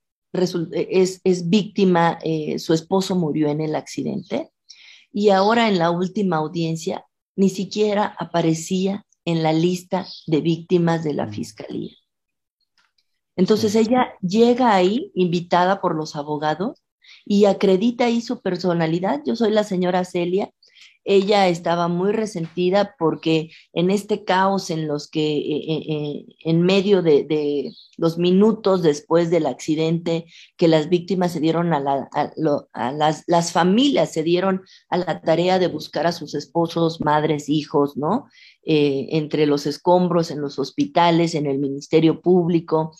es, 0.71 1.21
es 1.25 1.51
víctima, 1.51 2.21
su 2.59 2.73
esposo 2.73 3.17
murió 3.17 3.49
en 3.49 3.61
el 3.61 3.75
accidente 3.75 4.53
y 5.13 5.31
ahora 5.31 5.69
en 5.69 5.81
la 5.81 5.91
última 5.91 6.37
audiencia 6.37 7.05
ni 7.35 7.49
siquiera 7.51 8.15
aparecía 8.17 9.05
en 9.25 9.43
la 9.43 9.53
lista 9.53 10.07
de 10.29 10.41
víctimas 10.41 11.03
de 11.03 11.15
la 11.15 11.27
mm. 11.27 11.33
fiscalía. 11.33 11.97
Entonces 13.35 13.75
ella 13.75 14.15
llega 14.21 14.73
ahí, 14.73 15.11
invitada 15.17 15.81
por 15.81 15.97
los 15.97 16.15
abogados, 16.15 16.81
y 17.25 17.47
acredita 17.47 18.05
ahí 18.05 18.21
su 18.21 18.41
personalidad. 18.41 19.21
Yo 19.27 19.35
soy 19.35 19.51
la 19.51 19.65
señora 19.65 20.05
Celia 20.05 20.53
ella 21.05 21.49
estaba 21.49 21.89
muy 21.89 22.13
resentida 22.13 22.97
porque 22.99 23.51
en 23.75 23.91
este 23.91 24.25
caos 24.25 24.71
en 24.71 24.89
los 24.89 25.09
que 25.09 25.37
eh, 25.37 25.65
eh, 25.69 25.83
eh, 25.89 26.27
en 26.45 26.63
medio 26.63 27.03
de, 27.03 27.71
los 27.97 28.19
minutos 28.19 28.83
después 28.83 29.31
del 29.31 29.47
accidente 29.47 30.25
que 30.57 30.67
las 30.67 30.89
víctimas 30.89 31.33
se 31.33 31.41
dieron 31.41 31.73
a, 31.75 31.81
las, 31.81 33.25
las, 33.27 33.53
familias 33.53 34.13
se 34.13 34.23
dieron 34.23 34.63
a 34.89 34.99
la 34.99 35.21
tarea 35.21 35.59
de 35.59 35.69
buscar 35.69 36.07
a 36.07 36.13
sus 36.13 36.35
esposos, 36.35 37.01
madres, 37.01 37.49
hijos, 37.49 37.97
¿no? 37.97 38.27
entre 38.65 39.47
los 39.47 39.67
escombros, 39.67 40.31
en 40.31 40.41
los 40.41 40.59
hospitales, 40.59 41.35
en 41.35 41.47
el 41.47 41.59
Ministerio 41.59 42.21
Público. 42.23 42.97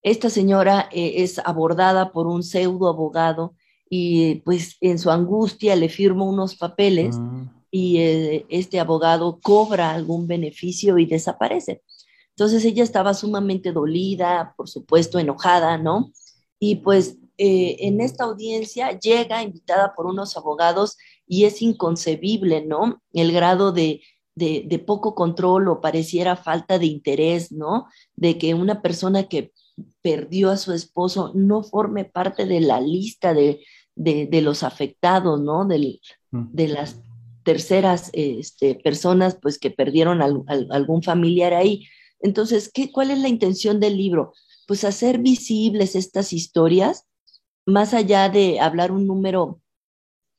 Esta 0.00 0.30
señora 0.30 0.88
es 0.92 1.40
abordada 1.40 2.12
por 2.12 2.26
un 2.28 2.42
pseudo 2.42 2.88
abogado 2.88 3.54
y 3.88 4.36
pues 4.36 4.76
en 4.80 4.98
su 4.98 5.10
angustia 5.10 5.76
le 5.76 5.88
firmo 5.88 6.28
unos 6.28 6.56
papeles 6.56 7.16
ah. 7.18 7.52
y 7.70 7.98
eh, 7.98 8.46
este 8.48 8.80
abogado 8.80 9.38
cobra 9.40 9.92
algún 9.92 10.26
beneficio 10.26 10.98
y 10.98 11.06
desaparece. 11.06 11.82
Entonces 12.30 12.64
ella 12.64 12.84
estaba 12.84 13.14
sumamente 13.14 13.72
dolida, 13.72 14.54
por 14.56 14.68
supuesto 14.68 15.18
enojada, 15.18 15.78
¿no? 15.78 16.12
Y 16.58 16.76
pues 16.76 17.16
eh, 17.38 17.76
en 17.80 18.00
esta 18.00 18.24
audiencia 18.24 18.98
llega 18.98 19.42
invitada 19.42 19.94
por 19.94 20.06
unos 20.06 20.36
abogados 20.36 20.96
y 21.26 21.44
es 21.44 21.62
inconcebible, 21.62 22.64
¿no? 22.64 23.02
El 23.12 23.32
grado 23.32 23.72
de, 23.72 24.02
de, 24.34 24.64
de 24.66 24.78
poco 24.78 25.14
control 25.14 25.68
o 25.68 25.80
pareciera 25.80 26.36
falta 26.36 26.78
de 26.78 26.86
interés, 26.86 27.52
¿no? 27.52 27.86
De 28.16 28.36
que 28.36 28.52
una 28.52 28.82
persona 28.82 29.28
que 29.28 29.52
perdió 30.02 30.50
a 30.50 30.56
su 30.56 30.72
esposo 30.72 31.32
no 31.34 31.62
forme 31.62 32.04
parte 32.04 32.46
de 32.46 32.60
la 32.60 32.80
lista 32.80 33.34
de, 33.34 33.60
de, 33.96 34.40
los 34.42 34.62
afectados, 34.62 35.40
¿no? 35.40 35.66
de 35.66 36.68
las 36.68 37.00
terceras 37.42 38.10
este, 38.12 38.74
personas, 38.74 39.38
pues, 39.40 39.58
que 39.58 39.70
perdieron 39.70 40.22
algún 40.22 41.02
familiar 41.02 41.54
ahí. 41.54 41.86
Entonces, 42.20 42.70
¿qué, 42.72 42.92
¿cuál 42.92 43.10
es 43.10 43.18
la 43.18 43.28
intención 43.28 43.80
del 43.80 43.96
libro? 43.96 44.32
Pues 44.66 44.84
hacer 44.84 45.18
visibles 45.18 45.96
estas 45.96 46.32
historias, 46.32 47.06
más 47.64 47.94
allá 47.94 48.28
de 48.28 48.60
hablar 48.60 48.92
un 48.92 49.06
número 49.06 49.60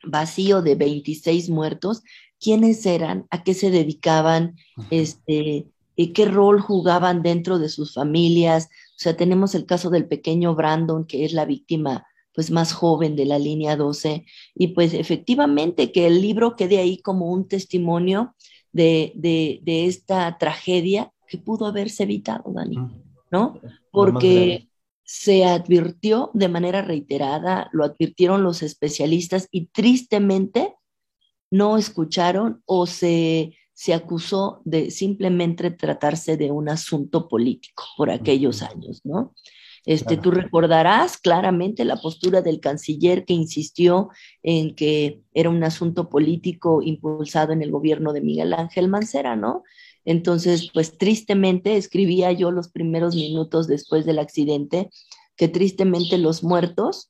vacío 0.04 0.62
de 0.62 0.76
26 0.76 1.50
muertos, 1.50 2.04
quiénes 2.40 2.86
eran, 2.86 3.26
a 3.30 3.44
qué 3.44 3.54
se 3.54 3.72
dedicaban, 3.72 4.56
este, 4.92 5.68
eh, 5.98 6.14
qué 6.14 6.26
rol 6.26 6.62
jugaban 6.62 7.24
dentro 7.24 7.60
de 7.60 7.70
sus 7.70 7.94
familias. 7.94 8.66
O 8.66 9.00
sea, 9.00 9.18
tenemos 9.18 9.56
el 9.56 9.66
caso 9.66 9.90
del 9.90 10.08
pequeño 10.08 10.56
Brandon, 10.56 11.06
que 11.06 11.26
es 11.26 11.34
la 11.34 11.46
víctima 11.46 12.07
pues 12.38 12.52
más 12.52 12.72
joven 12.72 13.16
de 13.16 13.26
la 13.26 13.40
línea 13.40 13.76
12 13.76 14.24
y 14.54 14.68
pues 14.68 14.94
efectivamente 14.94 15.92
que 15.92 16.06
el 16.06 16.22
libro 16.22 16.56
quede 16.56 16.78
ahí 16.78 17.02
como 17.02 17.32
un 17.32 17.48
testimonio 17.48 18.36
de, 18.72 19.12
de, 19.16 19.86
esta 19.88 20.38
tragedia 20.38 21.12
que 21.28 21.40
pudo 21.40 21.66
haberse 21.66 22.04
evitado, 22.04 22.54
Dani, 22.54 22.78
¿no? 23.32 23.60
Porque 23.90 24.70
se 25.04 25.46
advirtió 25.46 26.30
de 26.36 26.48
manera 26.48 26.84
reiterada, 26.84 27.72
lo 27.74 27.84
advirtieron 27.84 28.44
los 28.44 28.62
especialistas 28.62 29.48
y 29.50 29.70
tristemente 29.70 30.76
no 31.50 31.76
escucharon 31.76 32.62
o 32.68 32.86
se, 32.86 33.58
se 33.74 33.96
acusó 33.96 34.62
de 34.64 34.92
simplemente 34.92 35.72
tratarse 35.72 36.38
de 36.38 36.52
un 36.52 36.70
asunto 36.70 37.28
político 37.28 37.84
por 37.98 38.12
aquellos 38.12 38.62
años, 38.62 39.02
¿no? 39.04 39.34
Este, 39.88 40.18
Tú 40.18 40.32
recordarás 40.32 41.18
claramente 41.18 41.86
la 41.86 41.96
postura 41.96 42.42
del 42.42 42.60
canciller 42.60 43.24
que 43.24 43.34
insistió 43.34 44.10
en 44.44 44.76
que 44.76 45.22
era 45.34 45.50
un 45.50 45.64
asunto 45.64 46.10
político 46.10 46.82
impulsado 46.82 47.54
en 47.54 47.62
el 47.62 47.72
gobierno 47.72 48.12
de 48.12 48.20
Miguel 48.20 48.54
Ángel 48.54 48.90
Mancera, 48.90 49.38
¿no? 49.38 49.64
Entonces, 50.04 50.72
pues 50.74 50.98
tristemente 50.98 51.78
escribía 51.78 52.34
yo 52.34 52.52
los 52.52 52.68
primeros 52.68 53.16
minutos 53.16 53.68
después 53.68 54.06
del 54.06 54.20
accidente 54.20 54.90
que 55.38 55.48
tristemente 55.48 56.18
los 56.18 56.44
muertos 56.44 57.10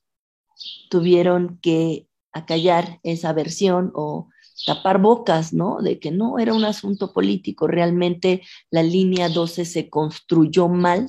tuvieron 0.88 1.58
que 1.60 2.06
acallar 2.32 3.00
esa 3.02 3.32
versión 3.32 3.90
o 3.96 4.28
tapar 4.66 5.00
bocas, 5.00 5.52
¿no? 5.52 5.78
De 5.82 5.98
que 5.98 6.12
no 6.12 6.38
era 6.38 6.54
un 6.54 6.64
asunto 6.64 7.12
político, 7.12 7.66
realmente 7.66 8.42
la 8.70 8.84
línea 8.84 9.28
12 9.28 9.64
se 9.64 9.88
construyó 9.88 10.68
mal 10.68 11.08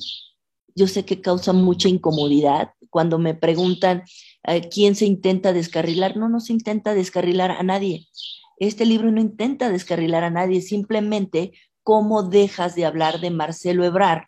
yo 0.80 0.88
sé 0.88 1.04
que 1.04 1.20
causa 1.20 1.52
mucha 1.52 1.90
incomodidad 1.90 2.72
cuando 2.90 3.20
me 3.20 3.36
preguntan 3.36 4.04
eh, 4.44 4.70
quién 4.70 4.96
se 4.96 5.06
intenta 5.06 5.52
descarrilar. 5.52 6.16
No, 6.16 6.30
no 6.30 6.40
se 6.40 6.54
intenta 6.54 6.94
descarrilar 6.94 7.52
a 7.52 7.64
nadie. 7.64 8.08
Este 8.58 8.86
libro 8.86 9.12
no 9.12 9.20
intenta 9.20 9.70
descarrilar 9.70 10.24
a 10.24 10.30
nadie, 10.30 10.62
simplemente 10.62 11.52
cómo 11.84 12.24
dejas 12.24 12.76
de 12.76 12.86
hablar 12.86 13.20
de 13.20 13.30
Marcelo 13.30 13.84
Ebrar, 13.84 14.28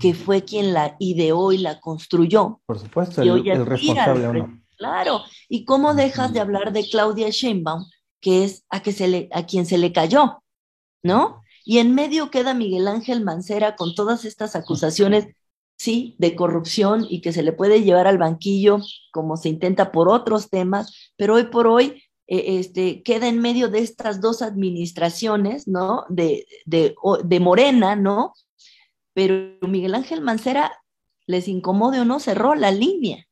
que 0.00 0.14
fue 0.14 0.42
quien 0.42 0.74
la 0.74 0.96
ideó 0.98 1.52
y 1.52 1.58
la 1.58 1.78
construyó. 1.78 2.60
Por 2.66 2.80
supuesto, 2.80 3.22
el, 3.22 3.64
responsable. 3.64 4.46
Claro, 4.76 5.20
y 5.48 5.64
cómo 5.64 5.94
dejas 5.94 6.32
de 6.32 6.40
hablar 6.40 6.72
de 6.72 6.88
Claudia 6.88 7.30
Sheinbaum, 7.30 7.84
que 8.20 8.44
es 8.44 8.64
a, 8.68 8.82
que 8.82 8.92
se 8.92 9.06
le, 9.06 9.28
a 9.32 9.46
quien 9.46 9.64
se 9.64 9.78
le 9.78 9.92
cayó, 9.92 10.42
¿no? 11.04 11.42
Y 11.64 11.78
en 11.78 11.94
medio 11.94 12.30
queda 12.30 12.52
Miguel 12.52 12.88
Ángel 12.88 13.24
Mancera 13.24 13.76
con 13.76 13.94
todas 13.94 14.24
estas 14.24 14.56
acusaciones 14.56 15.28
sí, 15.76 16.16
de 16.18 16.36
corrupción 16.36 17.06
y 17.08 17.20
que 17.20 17.32
se 17.32 17.42
le 17.42 17.52
puede 17.52 17.82
llevar 17.82 18.06
al 18.06 18.18
banquillo 18.18 18.78
como 19.12 19.36
se 19.36 19.48
intenta 19.48 19.92
por 19.92 20.08
otros 20.08 20.50
temas, 20.50 21.12
pero 21.16 21.34
hoy 21.34 21.44
por 21.44 21.66
hoy 21.66 22.02
eh, 22.26 22.58
este, 22.58 23.02
queda 23.02 23.28
en 23.28 23.40
medio 23.40 23.68
de 23.68 23.80
estas 23.80 24.20
dos 24.20 24.42
administraciones, 24.42 25.68
¿no? 25.68 26.04
De, 26.08 26.46
de, 26.64 26.94
de 27.24 27.40
Morena, 27.40 27.96
¿no? 27.96 28.32
Pero 29.12 29.56
Miguel 29.68 29.94
Ángel 29.94 30.20
Mancera, 30.20 30.72
les 31.26 31.48
incomode 31.48 32.00
o 32.00 32.04
no, 32.04 32.20
cerró 32.20 32.54
la 32.54 32.70
línea 32.70 33.26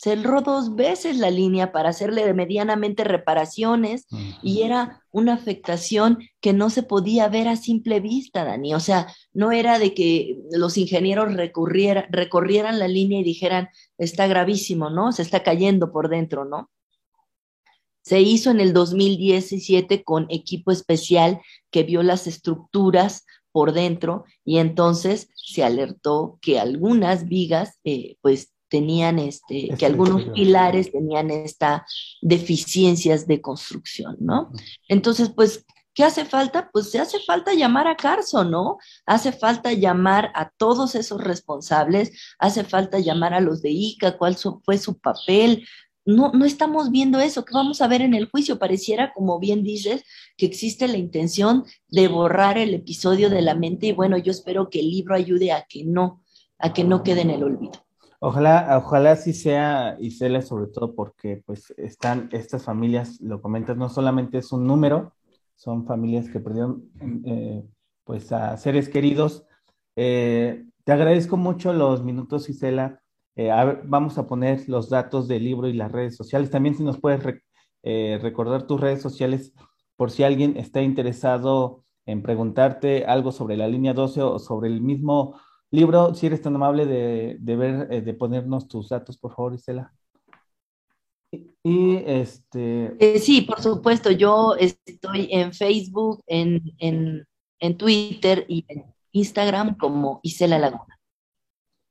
cerró 0.00 0.40
dos 0.40 0.76
veces 0.76 1.18
la 1.18 1.30
línea 1.30 1.72
para 1.72 1.90
hacerle 1.90 2.32
medianamente 2.32 3.04
reparaciones 3.04 4.06
y 4.42 4.62
era 4.62 5.04
una 5.12 5.34
afectación 5.34 6.20
que 6.40 6.54
no 6.54 6.70
se 6.70 6.82
podía 6.82 7.28
ver 7.28 7.48
a 7.48 7.56
simple 7.56 8.00
vista, 8.00 8.44
Dani. 8.44 8.72
O 8.72 8.80
sea, 8.80 9.08
no 9.34 9.52
era 9.52 9.78
de 9.78 9.92
que 9.92 10.38
los 10.52 10.78
ingenieros 10.78 11.34
recorrieran 11.34 12.78
la 12.78 12.88
línea 12.88 13.20
y 13.20 13.24
dijeran, 13.24 13.68
está 13.98 14.26
gravísimo, 14.26 14.88
¿no? 14.88 15.12
Se 15.12 15.20
está 15.20 15.42
cayendo 15.42 15.92
por 15.92 16.08
dentro, 16.08 16.46
¿no? 16.46 16.70
Se 18.00 18.22
hizo 18.22 18.50
en 18.50 18.60
el 18.60 18.72
2017 18.72 20.02
con 20.02 20.26
equipo 20.30 20.72
especial 20.72 21.42
que 21.70 21.82
vio 21.82 22.02
las 22.02 22.26
estructuras 22.26 23.26
por 23.52 23.74
dentro 23.74 24.24
y 24.46 24.58
entonces 24.58 25.28
se 25.34 25.62
alertó 25.62 26.38
que 26.40 26.58
algunas 26.58 27.26
vigas 27.26 27.78
eh, 27.84 28.16
pues 28.22 28.54
tenían 28.70 29.18
este, 29.18 29.68
que 29.76 29.84
algunos 29.84 30.24
pilares 30.26 30.92
tenían 30.92 31.30
esta 31.30 31.84
deficiencias 32.22 33.26
de 33.26 33.40
construcción, 33.42 34.16
¿no? 34.20 34.50
Entonces, 34.88 35.30
pues, 35.34 35.66
¿qué 35.92 36.04
hace 36.04 36.24
falta? 36.24 36.70
Pues 36.72 36.90
se 36.90 37.00
hace 37.00 37.18
falta 37.20 37.52
llamar 37.52 37.88
a 37.88 37.96
Carso, 37.96 38.44
¿no? 38.44 38.78
Hace 39.04 39.32
falta 39.32 39.72
llamar 39.72 40.30
a 40.34 40.50
todos 40.56 40.94
esos 40.94 41.22
responsables, 41.22 42.12
hace 42.38 42.64
falta 42.64 42.98
llamar 43.00 43.34
a 43.34 43.40
los 43.40 43.60
de 43.60 43.70
ICA, 43.70 44.16
cuál 44.16 44.36
fue 44.64 44.78
su 44.78 44.98
papel. 44.98 45.66
no, 46.06 46.32
no 46.32 46.44
estamos 46.44 46.90
viendo 46.90 47.20
eso, 47.20 47.44
que 47.44 47.52
vamos 47.52 47.82
a 47.82 47.88
ver 47.88 48.02
en 48.02 48.14
el 48.14 48.30
juicio. 48.30 48.58
Pareciera, 48.58 49.12
como 49.12 49.38
bien 49.38 49.62
dices, 49.62 50.04
que 50.36 50.46
existe 50.46 50.88
la 50.88 50.96
intención 50.96 51.64
de 51.88 52.08
borrar 52.08 52.56
el 52.56 52.72
episodio 52.74 53.30
de 53.30 53.42
la 53.42 53.54
mente 53.54 53.88
y 53.88 53.92
bueno, 53.92 54.16
yo 54.16 54.30
espero 54.30 54.70
que 54.70 54.80
el 54.80 54.90
libro 54.90 55.14
ayude 55.14 55.52
a 55.52 55.66
que 55.68 55.84
no, 55.84 56.22
a 56.58 56.72
que 56.72 56.84
no 56.84 57.02
quede 57.02 57.22
en 57.22 57.30
el 57.30 57.42
olvido. 57.42 57.89
Ojalá, 58.22 58.76
ojalá 58.76 59.16
sí 59.16 59.32
sea, 59.32 59.96
Isela, 59.98 60.42
sobre 60.42 60.66
todo 60.66 60.94
porque 60.94 61.42
pues 61.46 61.72
están 61.78 62.28
estas 62.32 62.64
familias, 62.64 63.18
lo 63.22 63.40
comentas, 63.40 63.78
no 63.78 63.88
solamente 63.88 64.36
es 64.36 64.52
un 64.52 64.66
número, 64.66 65.14
son 65.54 65.86
familias 65.86 66.28
que 66.28 66.38
perdieron 66.38 66.84
eh, 67.24 67.64
pues 68.04 68.30
a 68.30 68.58
seres 68.58 68.90
queridos. 68.90 69.46
Eh, 69.96 70.66
te 70.84 70.92
agradezco 70.92 71.38
mucho 71.38 71.72
los 71.72 72.04
minutos, 72.04 72.50
Isela. 72.50 73.00
Eh, 73.36 73.50
vamos 73.84 74.18
a 74.18 74.26
poner 74.26 74.68
los 74.68 74.90
datos 74.90 75.26
del 75.26 75.44
libro 75.44 75.66
y 75.66 75.72
las 75.72 75.90
redes 75.90 76.14
sociales. 76.14 76.50
También 76.50 76.74
si 76.74 76.82
nos 76.82 77.00
puedes 77.00 77.22
recordar 77.82 78.66
tus 78.66 78.78
redes 78.78 79.00
sociales 79.00 79.54
por 79.96 80.10
si 80.10 80.24
alguien 80.24 80.58
está 80.58 80.82
interesado 80.82 81.84
en 82.04 82.20
preguntarte 82.20 83.06
algo 83.06 83.32
sobre 83.32 83.56
la 83.56 83.66
línea 83.66 83.94
12 83.94 84.20
o 84.20 84.38
sobre 84.38 84.68
el 84.68 84.82
mismo 84.82 85.40
Libro, 85.72 86.14
si 86.14 86.26
eres 86.26 86.42
tan 86.42 86.56
amable 86.56 86.84
de, 86.84 87.56
ver, 87.56 87.86
eh, 87.92 88.00
de 88.00 88.14
ponernos 88.14 88.66
tus 88.66 88.88
datos, 88.88 89.16
por 89.16 89.34
favor, 89.34 89.54
Isela. 89.54 89.92
Y, 91.62 91.96
este. 92.06 92.96
Eh, 92.98 93.20
sí, 93.20 93.42
por 93.42 93.62
supuesto, 93.62 94.10
yo 94.10 94.56
estoy 94.56 95.28
en 95.30 95.52
Facebook, 95.52 96.24
en, 96.26 96.60
en, 96.78 97.76
Twitter 97.76 98.44
y 98.48 98.64
en 98.66 98.84
Instagram 99.12 99.76
como 99.76 100.18
Isela 100.24 100.58
Laguna. 100.58 100.98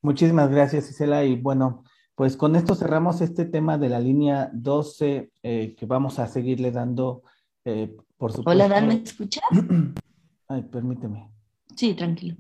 Muchísimas 0.02 0.50
gracias, 0.50 0.90
Isela. 0.90 1.24
Y 1.24 1.38
bueno, 1.38 1.86
pues 2.16 2.36
con 2.36 2.58
esto 2.58 2.76
cerramos 2.76 3.22
este 3.22 3.46
tema 3.46 3.78
de 3.78 3.88
la 3.88 4.02
línea 4.02 4.50
12 4.52 5.32
eh, 5.42 5.76
que 5.78 5.86
vamos 5.86 6.20
a 6.20 6.28
seguirle 6.28 6.72
dando, 6.72 7.24
por 8.18 8.34
supuesto. 8.34 8.50
Hola, 8.50 8.68
Dan, 8.68 8.90
¿me 8.90 8.96
escuchas? 8.96 9.44
Ay, 10.50 10.64
permíteme. 10.64 11.32
Sí, 11.78 11.94
tranquilo. 11.94 12.36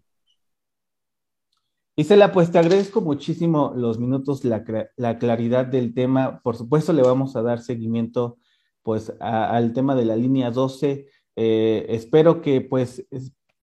Isela, 2.00 2.32
pues 2.32 2.50
te 2.50 2.58
agradezco 2.58 3.02
muchísimo 3.02 3.74
los 3.76 4.00
minutos, 4.00 4.46
la, 4.46 4.64
claridad 5.20 5.66
del 5.66 5.94
tema. 5.94 6.40
Por 6.42 6.56
supuesto, 6.56 6.94
le 6.94 7.02
vamos 7.02 7.36
a 7.36 7.42
dar 7.42 7.60
seguimiento 7.60 8.38
pues 8.84 9.12
al 9.20 9.74
tema 9.74 9.96
de 9.96 10.06
la 10.06 10.16
línea 10.16 10.50
12. 10.50 11.08
Eh, 11.36 11.86
espero 11.90 12.42
que 12.42 12.62
pues 12.62 13.06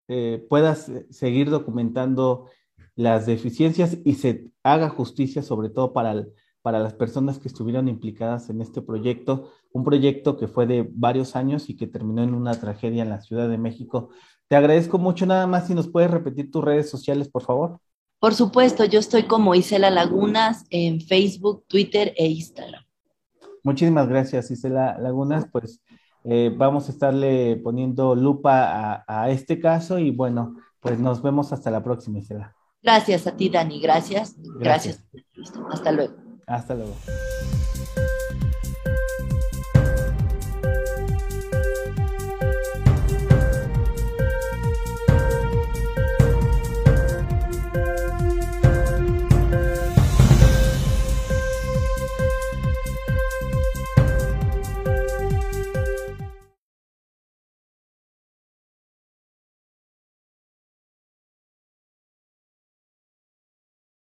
eh, 0.08 0.46
puedas 0.50 0.92
seguir 1.08 1.48
documentando 1.48 2.50
las 2.94 3.24
deficiencias 3.24 3.96
y 4.04 4.16
se 4.16 4.50
haga 4.62 4.90
justicia 4.90 5.42
sobre 5.42 5.70
todo 5.70 5.94
para, 5.94 6.26
para 6.60 6.78
las 6.78 6.92
personas 6.92 7.38
que 7.38 7.48
estuvieron 7.48 7.88
implicadas 7.88 8.50
en 8.50 8.60
este 8.60 8.82
proyecto, 8.82 9.50
un 9.72 9.82
proyecto 9.82 10.36
que 10.36 10.46
fue 10.46 10.66
de 10.66 10.86
varios 10.92 11.36
años 11.36 11.70
y 11.70 11.76
que 11.78 11.86
terminó 11.86 12.22
en 12.22 12.34
una 12.34 12.60
tragedia 12.60 13.02
en 13.02 13.08
la 13.08 13.22
Ciudad 13.22 13.48
de 13.48 13.56
México. 13.56 14.10
Te 14.46 14.56
agradezco 14.56 14.98
mucho, 14.98 15.24
nada 15.24 15.46
más 15.46 15.68
si 15.68 15.74
nos 15.74 15.88
puedes 15.88 16.10
repetir 16.10 16.50
tus 16.50 16.62
redes 16.62 16.90
sociales, 16.90 17.30
por 17.30 17.42
favor. 17.42 17.80
Por 18.18 18.34
supuesto, 18.34 18.84
yo 18.84 18.98
estoy 18.98 19.24
como 19.24 19.54
Isela 19.54 19.90
Lagunas 19.90 20.64
en 20.70 21.00
Facebook, 21.00 21.64
Twitter 21.68 22.14
e 22.16 22.26
Instagram. 22.26 22.82
Muchísimas 23.62 24.08
gracias, 24.08 24.50
Isela 24.50 24.98
Lagunas. 24.98 25.46
Pues 25.50 25.82
eh, 26.24 26.52
vamos 26.56 26.88
a 26.88 26.92
estarle 26.92 27.56
poniendo 27.56 28.14
lupa 28.14 29.04
a, 29.06 29.30
este 29.30 29.60
caso 29.60 29.98
y 29.98 30.10
bueno, 30.10 30.56
pues 30.80 30.98
nos 30.98 31.22
vemos 31.22 31.52
hasta 31.52 31.70
la 31.70 31.84
próxima, 31.84 32.18
Isela. 32.18 32.54
Gracias 32.82 33.26
a 33.26 33.36
ti, 33.36 33.48
Dani. 33.48 33.80
Gracias. 33.80 34.36
Gracias. 34.58 35.04
Hasta 35.70 35.92
luego. 35.92 36.14
Hasta 36.46 36.74
luego. 36.74 36.94